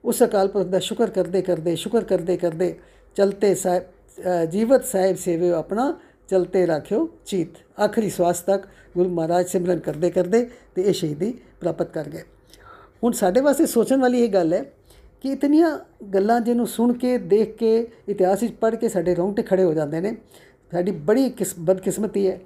ਉਸ 0.03 0.23
ਅਕਾਲ 0.23 0.47
ਪੁਰਖ 0.47 0.67
ਦਾ 0.67 0.79
ਸ਼ੁਕਰ 0.79 1.09
ਕਰਦੇ 1.09 1.41
ਕਰਦੇ 1.41 1.75
ਸ਼ੁਕਰ 1.75 2.03
ਕਰਦੇ 2.03 2.37
ਕਰਦੇ 2.37 2.75
ਚਲਤੇ 3.17 3.53
ਸਾਹਿਬ 3.55 4.49
ਜੀਵਤ 4.51 4.85
ਸਾਹਿਬ 4.85 5.15
ਸੇਵੇ 5.15 5.51
ਆਪਣਾ 5.51 5.93
ਚਲਤੇ 6.29 6.65
ਰੱਖਿਓ 6.65 7.07
ਚੀਤ 7.25 7.57
ਆਖਰੀ 7.79 8.09
ਸਵਾਸ 8.09 8.39
ਤੱਕ 8.41 8.65
ਗੁਰੂ 8.95 9.09
ਮਹਾਰਾਜ 9.09 9.47
ਸਿਮਰਨ 9.47 9.79
ਕਰਦੇ 9.79 10.09
ਕਰਦੇ 10.09 10.45
ਤੇ 10.75 10.81
ਇਹ 10.81 10.93
ਸ਼ਹੀਦੀ 10.93 11.33
ਪ੍ਰਾਪਤ 11.59 11.91
ਕਰ 11.91 12.09
ਗਏ 12.09 12.23
ਹੁਣ 13.03 13.11
ਸਾਡੇ 13.11 13.41
ਵਾਸਤੇ 13.41 13.65
ਸੋਚਣ 13.65 14.01
ਵਾਲੀ 14.01 14.21
ਇਹ 14.21 14.29
ਗੱਲ 14.29 14.53
ਹੈ 14.53 14.63
ਕਿ 15.23 15.29
ਇਤਨੀਆਂ 15.29 15.79
ਗੱਲਾਂ 16.13 16.41
ਜਿਹਨੂੰ 16.41 16.67
ਸੁਣ 16.67 16.93
ਕੇ, 16.93 17.17
ਦੇਖ 17.17 17.57
ਕੇ, 17.57 17.87
ਇਤਿਹਾਸ 18.09 18.41
ਵਿੱਚ 18.41 18.53
ਪੜ੍ਹ 18.53 18.75
ਕੇ 18.75 18.89
ਸਾਡੇ 18.89 19.15
ਰੌਂਗਟੇ 19.15 19.41
ਖੜੇ 19.41 19.63
ਹੋ 19.63 19.73
ਜਾਂਦੇ 19.73 20.01
ਨੇ। 20.01 20.17
ਸਾਡੀ 20.71 20.91
ਬੜੀ 20.91 21.29
ਕਿਸ, 21.29 21.53
ਬਦਕਿਸਮਤੀ 21.59 22.27
ਹੈ। 22.27 22.39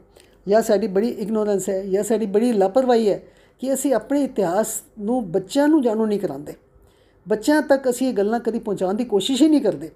ਜਾਂ 0.47 0.61
ਸਾਡੀ 0.61 0.87
ਬੜੀ 0.87 1.09
ਇਗਨੋਰੈਂਸ 1.09 1.69
ਹੈ, 1.69 1.85
ਜਾਂ 1.85 2.03
ਸਾਡੀ 2.03 2.25
ਬੜੀ 2.25 2.53
ਲਾਪਰਵਾਹੀ 2.53 3.09
ਹੈ 3.09 3.23
ਕਿ 3.59 3.73
ਅਸੀਂ 3.73 3.93
ਆਪਣੇ 3.93 4.23
ਇਤਿਹਾਸ 4.23 4.81
ਨੂੰ 4.99 5.31
ਬੱਚਿਆਂ 5.31 5.67
ਨੂੰ 5.67 5.81
ਜਾਣੂ 5.81 6.05
ਨਹੀਂ 6.05 6.19
ਕਰਾਉਂਦੇ। 6.19 6.53
ਬੱਚਿਆਂ 7.27 7.61
ਤੱਕ 7.61 7.89
ਅਸੀਂ 7.89 8.07
ਇਹ 8.07 8.13
ਗੱਲਾਂ 8.13 8.39
ਕਦੀ 8.39 8.59
ਪਹੁੰਚਾਉਣ 8.59 8.93
ਦੀ 8.93 9.03
ਕੋਸ਼ਿਸ਼ 9.03 9.41
ਹੀ 9.41 9.47
ਨਹੀਂ 9.47 9.61
ਕਰਦੇ। 9.61 9.91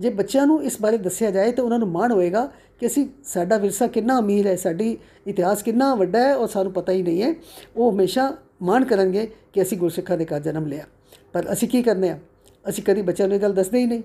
ਜੇ 0.00 0.10
ਬੱਚਿਆਂ 0.10 0.46
ਨੂੰ 0.46 0.64
ਇਸ 0.64 0.82
ਬਾਰੇ 0.82 0.98
ਦੱਸਿਆ 0.98 1.30
ਜਾਏ 1.30 1.52
ਤਾਂ 1.52 1.64
ਉਹਨਾਂ 1.64 1.78
ਨੂੰ 1.78 1.88
ਮਾਣ 1.88 2.12
ਹੋਏਗਾ 2.12 2.52
ਕਿ 2.80 2.86
ਅਸੀਂ 2.86 3.08
ਸਾਡਾ 3.24 3.56
ਵਿਰਸਾ 3.56 3.86
ਕਿੰਨਾ 3.86 4.18
ਅਮੀਰ 4.18 4.46
ਹੈ, 4.46 4.56
ਸਾਡੀ 4.56 4.98
ਇਤਿਹਾਸ 5.26 5.62
ਕਿੰਨਾ 5.62 5.94
ਵੱਡਾ 5.94 6.18
ਹੈ 6.18 6.36
ਔਰ 6.36 6.48
ਸਾਨੂੰ 6.48 6.72
ਪਤਾ 6.72 6.92
ਹੀ 6.92 7.02
ਨਹੀਂ 7.02 7.22
ਹੈ। 7.22 7.34
ਉਹ 7.76 7.92
ਹਮੇਸ਼ਾ 7.92 8.36
ਮਾਣ 8.62 8.84
ਕਰਨਗੇ 8.84 9.30
ਕਿ 9.52 9.62
ਅਸੀਂ 9.62 9.78
ਗੁਰਸਿੱਖਾਂ 9.78 10.18
ਦੇ 10.18 10.24
ਘਰ 10.24 10.40
ਜਨਮ 10.40 10.66
ਲਿਆ। 10.66 10.84
ਪਰ 11.36 11.46
ਅਸੀਂ 11.52 11.68
ਕੀ 11.68 11.82
ਕਰਨੇ 11.82 12.08
ਆ? 12.10 12.18
ਅਸੀਂ 12.68 12.82
ਕਦੀ 12.84 13.02
ਬੱਚਿਆਂ 13.02 13.26
ਨੂੰ 13.28 13.36
ਇਹ 13.36 13.40
ਗੱਲ 13.40 13.52
ਦੱਸਦੇ 13.52 13.78
ਹੀ 13.78 13.86
ਨਹੀਂ। 13.86 14.02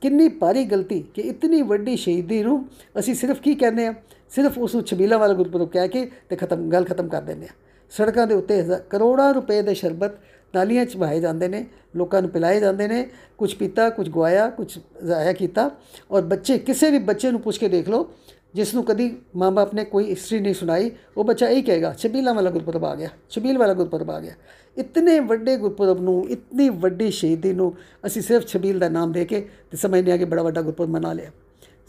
ਕਿੰਨੀ 0.00 0.28
ਭਾਰੀ 0.28 0.64
ਗਲਤੀ 0.64 1.00
ਕਿ 1.14 1.22
ਇਤਨੀ 1.22 1.60
ਵੱਡੀ 1.62 1.96
ਸ਼ਹੀਦੀ 1.96 2.42
ਨੂੰ 2.42 2.64
ਅਸੀਂ 2.98 3.14
ਸਿਰਫ 3.14 3.40
ਕੀ 3.40 3.54
ਕਹਿੰਦੇ 3.54 3.86
ਆ? 3.86 3.94
ਸਿਰਫ 4.30 4.58
ਉਸ 4.58 4.74
ਨੂੰ 4.74 4.84
ਛਬੀਲਾ 4.84 5.16
ਵਾਲਾ 5.18 5.34
ਗੁਰਪੁਰਬ 5.34 5.68
ਕਹਿ 5.68 5.88
ਕੇ 5.88 6.10
ਤੇ 6.28 6.36
ਖਤਮ, 6.36 6.68
ਗੱਲ 6.68 6.84
ਖਤਮ 6.84 7.08
ਕਰ 7.08 7.22
ਦਿੰਦੇ 7.22 7.46
ਆ। 7.46 7.54
ਸੜਕਾਂ 7.92 8.26
ਦੇ 8.26 8.34
ਉੱਤੇ 8.34 8.62
ਕਰੋੜਾਂ 8.90 9.32
ਰੁਪਏ 9.34 9.60
ਦੇ 9.62 9.74
ਸ਼ਰਬਤ 9.74 10.12
ਨਾਲੀਆਂ 10.54 10.84
'ਚ 10.86 10.96
ਵਹਾਏ 10.96 11.20
ਜਾਂਦੇ 11.20 11.48
ਨੇ, 11.48 11.64
ਲੋਕਾਂ 11.96 12.22
ਨੂੰ 12.22 12.30
ਪਿਲਾਏ 12.30 12.60
ਜਾਂਦੇ 12.60 12.88
ਨੇ 12.88 13.06
ਕੁਝ 13.38 13.54
ਪੀਤਾ 13.54 13.88
ਕੁਝ 13.90 14.08
ਗਵਾਇਆ 14.08 14.48
ਕੁਝ 14.50 14.78
ਜ਼ਾਇਆ 15.04 15.32
ਕੀਤਾ 15.32 15.70
ਔਰ 16.10 16.22
ਬੱਚੇ, 16.22 16.58
ਕਿਸੇ 16.58 16.90
ਵੀ 16.90 16.98
ਬੱਚੇ 16.98 17.30
ਨੂੰ 17.30 17.40
ਪੁੱਛ 17.40 17.58
ਕੇ 17.58 17.68
ਦੇਖ 17.68 17.88
ਲਓ, 17.88 18.10
ਜਿਸ 18.54 18.74
ਨੂੰ 18.74 18.84
ਕਦੀ 18.84 19.14
ਮਾਂ-ਬਾਪ 19.36 19.74
ਨੇ 19.74 19.84
ਕੋਈ 19.84 20.10
ਹਿਸਟਰੀ 20.10 20.40
ਨਹੀਂ 20.40 20.54
ਸੁਣਾਈ, 20.54 20.90
ਉਹ 21.16 21.24
ਬੱਚਾ 21.24 21.48
ਇਹ 21.48 21.62
ਕਹੇਗਾ, 21.62 21.94
ਛਬੀਲਾ 21.98 22.32
ਵਾਲਾ 22.32 22.50
ਗੁਰਪੁਰਬ 22.50 22.84
ਆ 22.84 22.94
ਗਿਆ, 22.94 23.08
ਛਬੀਲ 23.30 23.58
ਵਾਲਾ 23.58 23.74
ਗੁਰਪੁਰਬ 23.74 24.10
ਆ 24.10 24.20
ਗਿਆ। 24.20 24.34
ਇਤਨੇ 24.76 25.18
ਵੱਡੇ 25.20 25.56
ਗੁਰਪੁਰਬ 25.56 26.00
ਨੂੰ 26.00 26.24
ਇਤਨੀ 26.30 26.68
ਵੱਡੀ 26.68 27.10
ਸ਼ਹੀਦੀ 27.10 27.52
ਨੂੰ 27.52 27.74
ਅਸੀਂ 28.06 28.22
ਸਿਰਫ 28.22 28.46
ਛਬੀਲ 28.46 28.78
ਦਾ 28.78 28.88
ਨਾਮ 28.88 29.12
ਦੇ 29.12 29.24
ਕੇ 29.24 29.40
ਤੇ 29.70 29.76
ਸਮਝਦੇ 29.76 30.12
ਆ 30.12 30.16
ਕਿ 30.16 30.24
ਬੜਾ 30.24 30.42
ਵੱਡਾ 30.42 30.62
ਗੁਰਪੁਰਬ 30.62 30.90
ਮਨਾ 30.90 31.12
ਲਿਆ 31.12 31.30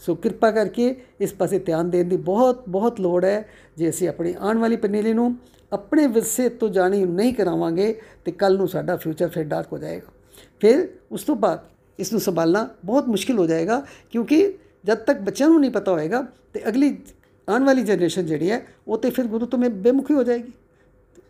ਸੋ 0.02 0.14
ਕਿਰਪਾ 0.14 0.50
ਕਰਕੇ 0.50 0.94
ਇਸ 1.20 1.32
ਪਾਸੇ 1.34 1.58
ਧਿਆਨ 1.58 1.90
ਦੇਣ 1.90 2.08
ਦੀ 2.08 2.16
ਬਹੁਤ 2.16 2.64
ਬਹੁਤ 2.68 3.00
ਲੋੜ 3.00 3.24
ਹੈ 3.24 3.44
ਜੇ 3.76 3.88
ਅਸੀਂ 3.88 4.08
ਆਪਣੀ 4.08 4.34
ਆਉਣ 4.40 4.58
ਵਾਲੀ 4.58 4.76
ਪਨੀਰੀ 4.76 5.12
ਨੂੰ 5.12 5.34
ਆਪਣੇ 5.72 6.06
ਵਿਰਸੇ 6.06 6.48
ਤੋਂ 6.48 6.68
ਜਾਣੀ 6.68 7.04
ਨਹੀਂ 7.04 7.32
ਕਰਾਵਾਂਗੇ 7.34 7.94
ਤੇ 8.24 8.32
ਕੱਲ 8.32 8.56
ਨੂੰ 8.56 8.68
ਸਾਡਾ 8.68 8.96
ਫਿਊਚਰ 8.96 9.28
ਫਿਰ 9.28 9.44
ਡਾਰਕ 9.44 9.72
ਹੋ 9.72 9.78
ਜਾਏਗਾ 9.78 10.12
ਫਿਰ 10.60 10.86
ਉਸ 11.12 11.24
ਤੋਂ 11.24 11.36
ਬਾਅਦ 11.36 11.64
ਇਸ 11.98 12.12
ਨੂੰ 12.12 12.20
ਸੰਭਾਲਣਾ 12.20 12.68
ਬਹੁਤ 12.84 13.08
ਮੁਸ਼ਕਿਲ 13.08 13.38
ਹੋ 13.38 13.46
ਜਾਏਗਾ 13.46 13.82
ਕਿਉਂਕਿ 14.10 14.42
ਜਦ 14.84 14.98
ਤੱਕ 14.98 15.20
ਬੱਚਿਆਂ 15.20 15.48
ਨੂੰ 15.48 15.60
ਨਹੀਂ 15.60 15.70
ਪਤਾ 15.70 15.92
ਹੋਏਗਾ 15.92 16.24
ਤੇ 16.52 16.60
ਅਗਲੀ 16.68 16.96
ਆਉਣ 17.48 17.64
ਵਾਲੀ 17.64 17.82
ਜਨਰੇਸ਼ਨ 17.82 18.26
ਜਿਹੜੀ 18.26 18.50
ਹੈ 18.50 18.60
ਉਹ 18.88 18.98
ਤੇ 18.98 19.10
ਫਿਰ 19.10 19.26
ਗੁਰੂ 19.26 19.46
ਤੋਂ 19.46 19.58
ਮੈਂ 19.58 19.70
ਬੇਮੁਖੀ 19.70 20.14
ਹੋ 20.14 20.22
ਜਾਏਗੀ 20.22 20.52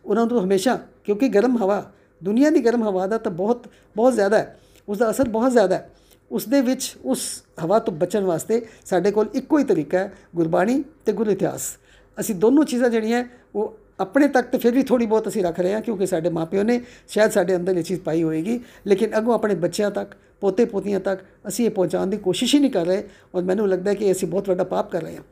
ਉਹਨਾਂ 0.04 0.26
ਨੂੰ 0.26 0.42
ਹਮੇਸ਼ਾ, 0.44 0.78
ਕਿਉਂਕਿ 1.04 1.28
ਗਰਮ 1.28 1.56
ਹਵਾ, 1.56 1.84
ਦੁਨੀਆ 2.20 2.50
ਦੀ 2.50 2.61
ਗਰਮ 2.61 2.82
ਹਵਾ 2.82 3.06
ਦਾ 3.06 3.18
ਤਾਂ 3.18 3.32
ਬਹੁਤ 3.32 3.66
ਬਹੁਤ 3.96 4.14
ਜ਼ਿਆਦਾ 4.14 4.38
ਹੈ 4.38 4.56
ਉਸ 4.88 4.99
ਦਾ 4.99 5.11
ਅਸਰ 5.11 5.28
ਬਹੁਤ 5.28 5.52
ਜ਼ਿਆਦਾ 5.52 5.75
ਹੈ। 5.76 5.90
ਉਸ 6.30 6.49
ਦੇ 6.49 6.61
ਵਿੱਚ, 6.61 6.96
ਉਸ 7.04 7.20
ਹਵਾ 7.64 7.78
ਤੋਂ 7.78 7.92
ਬਚਣ 7.94 8.25
ਵਾਸਤੇ 8.25 8.61
ਸਾਡੇ 8.84 9.11
ਕੋਲ 9.11 9.28
ਇੱਕੋ 9.34 9.58
ਹੀ 9.58 9.64
ਤਰੀਕਾ 9.64 9.99
ਹੈ, 9.99 10.12
ਗੁਰਬਾਣੀ 10.37 10.82
ਤੇ 11.06 11.12
ਗੁਰ 11.12 11.28
ਇਤਿਹਾਸ। 11.28 11.76
ਅਸੀਂ 12.18 12.34
ਦੋਨੋਂ 12.34 12.64
ਚੀਜ਼ਾਂ 12.64 12.90
ਜਿਹੜੀਆਂ 12.90 13.25
ਉਹ 13.54 13.76
ਆਪਣੇ 14.00 14.28
ਤੱਕ 14.28 14.46
ਤੇ 14.46 14.58
ਫਿਰ 14.58 14.73
ਵੀ 14.75 14.82
ਥੋੜੀ 14.82 15.06
ਬਹੁਤ 15.06 15.28
ਅਸੀਂ 15.28 15.42
ਰੱਖ 15.44 15.61
ਰਹੇ 15.61 15.73
ਹਾਂ, 15.73 15.80
ਕਿਉਂਕਿ 15.80 16.06
ਸਾਡੇ 16.06 16.30
ਮਾਪਿਓ 16.30 16.62
ਨੇ 16.62 16.80
ਸ਼ਾਇਦ 17.08 17.30
ਸਾਡੇ 17.30 17.56
ਅੰਦਰ 17.56 17.76
ਇਹ 17.76 17.82
ਚੀਜ਼ 17.82 18.00
ਪਾਈ 18.00 18.23
ਹੋਏਗੀ, 18.23 18.61
ਲੇਕਿਨ 18.87 19.18
ਅਗੋਂ 19.18 19.34
ਆਪਣੇ 19.34 19.54
ਬੱਚਿਆਂ 19.54 19.90
ਤੱਕ 19.90 20.14
ਪੋਤੇ 20.40 20.64
ਪੋਤੀਆਂ 20.64 21.00
ਤੱਕ 21.00 21.20
ਅਸੀਂ 21.49 21.66
ਇਹ 21.66 21.70
ਪਹੁੰਚਾਉਣ 21.70 22.06
ਦੀ 22.06 22.16
ਕੋਸ਼ਿਸ਼ 22.16 22.54
ਹੀ 22.54 22.61
ਨਹੀਂ 22.61 22.70
ਕਰ 22.70 22.87
ਰਹੇ, 22.87 23.04
ਔਰ 23.34 23.42
ਮੈਨੂੰ 23.42 23.68
ਲੱਗਦਾ 23.68 23.90
ਹੈ 23.90 23.94
ਕਿ 23.94 24.11
ਅਸੀਂ 24.12 24.28
ਬਹੁਤ 24.28 24.49
ਵੱਡਾ 24.49 24.64
ਪਾਪ 24.64 24.90
ਕਰ 24.90 25.02
ਰਹੇ 25.02 25.16
ਹਾਂ। 25.16 25.23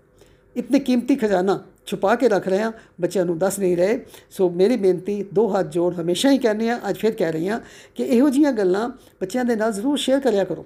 ਇਤਨੇ 0.57 0.79
ਕੀਮਤੀ 0.79 1.17
ਖਜ਼ਾਨਾ 1.17 1.59
ਛੁਪਾ 1.87 2.15
ਕੇ 2.15 2.29
ਰੱਖ 2.29 2.49
ਰਹੇ 2.49 2.63
ਹਾਂ 2.63 2.73
ਬੱਚਿਆਂ 3.01 3.25
ਨੂੰ 3.25 3.39
ਦੱਸ 3.39 3.59
ਨਹੀਂ 3.59 3.77
ਰਹੇ 3.77 3.99
ਸੋ 4.31 4.49
ਮੇਰੀ 4.51 4.77
ਬੇਨਤੀ 4.77 5.23
ਦੋ 5.35 5.49
ਹੱਥ 5.49 5.67
ਜੋੜ 5.67 5.93
ਹਮੇਸ਼ਾ 6.01 6.31
ਹੀ 6.31 6.39
ਕਹਿੰਦੇ 6.39 6.71
ਆ 6.71 6.79
ਅੱਜ 6.89 6.97
ਫਿਰ 6.97 7.13
ਕਹਿ 7.13 7.33
ਰਹੀ 7.33 7.49
ਹਾਂ 7.49 7.61
ਕਿ 7.95 8.03
ਇਹੋ 8.03 8.29
ਜੀਆਂ 8.29 8.53
ਗੱਲਾਂ 8.53 8.89
ਬੱਚਿਆਂ 9.21 9.45
ਦੇ 9.45 9.57
ਨਾਲ 9.57 9.73
ਜ਼ਰੂਰ 9.73 9.97
ਸ਼ੇਅਰ 9.99 10.21
ਕਰਿਆ 10.21 10.45
ਕਰੋ 10.45 10.65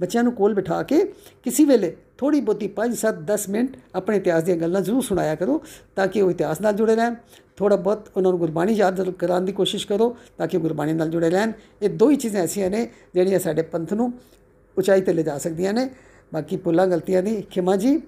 ਬੱਚਿਆਂ 0.00 0.22
ਨੂੰ 0.24 0.32
ਕੋਲ 0.32 0.54
ਬਿਠਾ 0.54 0.82
ਕੇ 0.82 1.04
ਕਿਸੇ 1.44 1.64
ਵੇਲੇ 1.64 1.94
ਥੋੜੀ 2.18 2.40
ਬੋਤੀ 2.40 2.68
5 2.76 2.96
7 2.98 3.18
10 3.26 3.48
ਮਿੰਟ 3.50 3.76
ਆਪਣੇ 3.94 4.16
ਇਤਿਹਾਸ 4.16 4.42
ਦੀਆਂ 4.42 4.56
ਗੱਲਾਂ 4.56 4.80
ਜ਼ਰੂਰ 4.80 5.02
ਸੁਣਾਇਆ 5.02 5.34
ਕਰੋ 5.34 5.60
ਤਾਂ 5.96 6.06
ਕਿ 6.06 6.22
ਉਹ 6.22 6.30
ਇਤਿਹਾਸ 6.30 6.60
ਨਾਲ 6.60 6.74
ਜੁੜੇ 6.74 6.94
ਰਹਿਣ 6.96 7.14
ਥੋੜਾ 7.56 7.76
ਬਹੁਤ 7.76 8.10
ਉਹਨਾਂ 8.16 8.30
ਨੂੰ 8.30 8.38
ਗੁਰਬਾਣੀ 8.38 8.74
ਯਾਦ 8.74 9.10
ਕਰਾਉਣ 9.10 9.44
ਦੀ 9.44 9.52
ਕੋਸ਼ਿਸ਼ 9.52 9.86
ਕਰੋ 9.86 10.14
ਤਾਂ 10.38 10.46
ਕਿ 10.46 10.58
ਗੁਰਬਾਣੀ 10.58 10.92
ਨਾਲ 10.92 11.08
ਜੁੜੇ 11.10 11.30
ਰਹਿਣ 11.30 11.52
ਇਹ 11.82 11.90
ਦੋ 11.90 12.10
ਹੀ 12.10 12.16
ਚੀਜ਼ਾਂ 12.16 12.42
ਐਸੀਆਂ 12.42 12.70
ਨੇ 12.70 12.86
ਜਿਹੜੀਆਂ 13.14 13.38
ਸਾਡੇ 13.38 13.62
ਪੰਥ 13.62 13.92
ਨੂੰ 13.92 14.12
ਉਚਾਈ 14.76 15.00
ਤੇ 15.00 15.12
ਲੈ 15.12 15.22
ਜਾ 15.22 15.38
ਸਕਦੀਆਂ 15.38 15.72
ਨੇ 15.72 15.88
ਬਾਕੀ 16.32 16.56
ਪੁੱਲਾ 16.56 16.86
ਗਲਤੀਆਂ 16.86 17.22
ਦੀ 17.22 17.40
ਖਿਮਾ 17.50 17.76
ਜੀ 17.76 17.98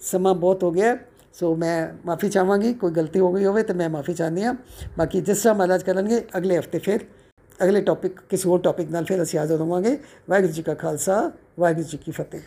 ਸਮਾਂ 0.00 0.34
ਬਹੁਤ 0.34 0.62
ਹੋ 0.62 0.70
ਗਿਆ 0.70 0.96
ਸੋ 1.34 1.54
ਮੈਂ 1.56 1.88
ਮਾਫੀ 2.06 2.28
ਚਾਹਾਂਗੀ 2.28 2.72
ਕੋਈ 2.74 2.92
ਗਲਤੀ 2.92 3.20
ਹੋ 3.20 3.32
ਗਈ 3.32 3.44
ਹੋਵੇ 3.44 3.62
ਤਾਂ 3.62 3.74
ਮੈਂ 3.74 3.88
ਮਾਫੀ 3.88 4.14
ਚਾਹੁੰਦੀ 4.14 4.44
ਹਾਂ 4.44 4.54
ਬਾਕੀ 4.98 5.20
ਜਿਸ 5.20 5.42
ਤਰ੍ਹਾਂ 5.42 5.54
ਮਹਾਰਾਜ 5.54 5.82
ਕਰਾਂਗੇ 5.82 6.22
ਅਗਲੇ 6.36 6.58
ਹਫ਼ਤੇ 6.58 6.78
ਫਿਰ 6.78 7.04
ਅਗਲੇ 7.60 7.80
ਟੌਪਿਕ 7.80 8.20
ਕਿਸੇ 8.28 8.48
ਹੋਰ 8.48 8.60
ਟੌਪਿਕ 8.60 8.90
ਨਾਲ 8.90 9.04
ਫਿਰ 9.04 9.22
ਅਸੀਂ 9.22 9.38
ਹਾਜ਼ਰ 9.38 9.60
ਹੋਵਾਂਗੇ 9.60 9.96
ਵਾਹਿਗੁਰੂ 10.28 10.52
ਜੀ 10.52 10.62
ਕਾ 10.62 10.74
ਖਾਲਸਾ 10.74 11.20
ਵਾਹਿਗੁਰੂ 11.58 11.86
ਜੀ 11.86 11.98
ਕੀ 11.98 12.12
ਫਤਿਹ 12.12 12.40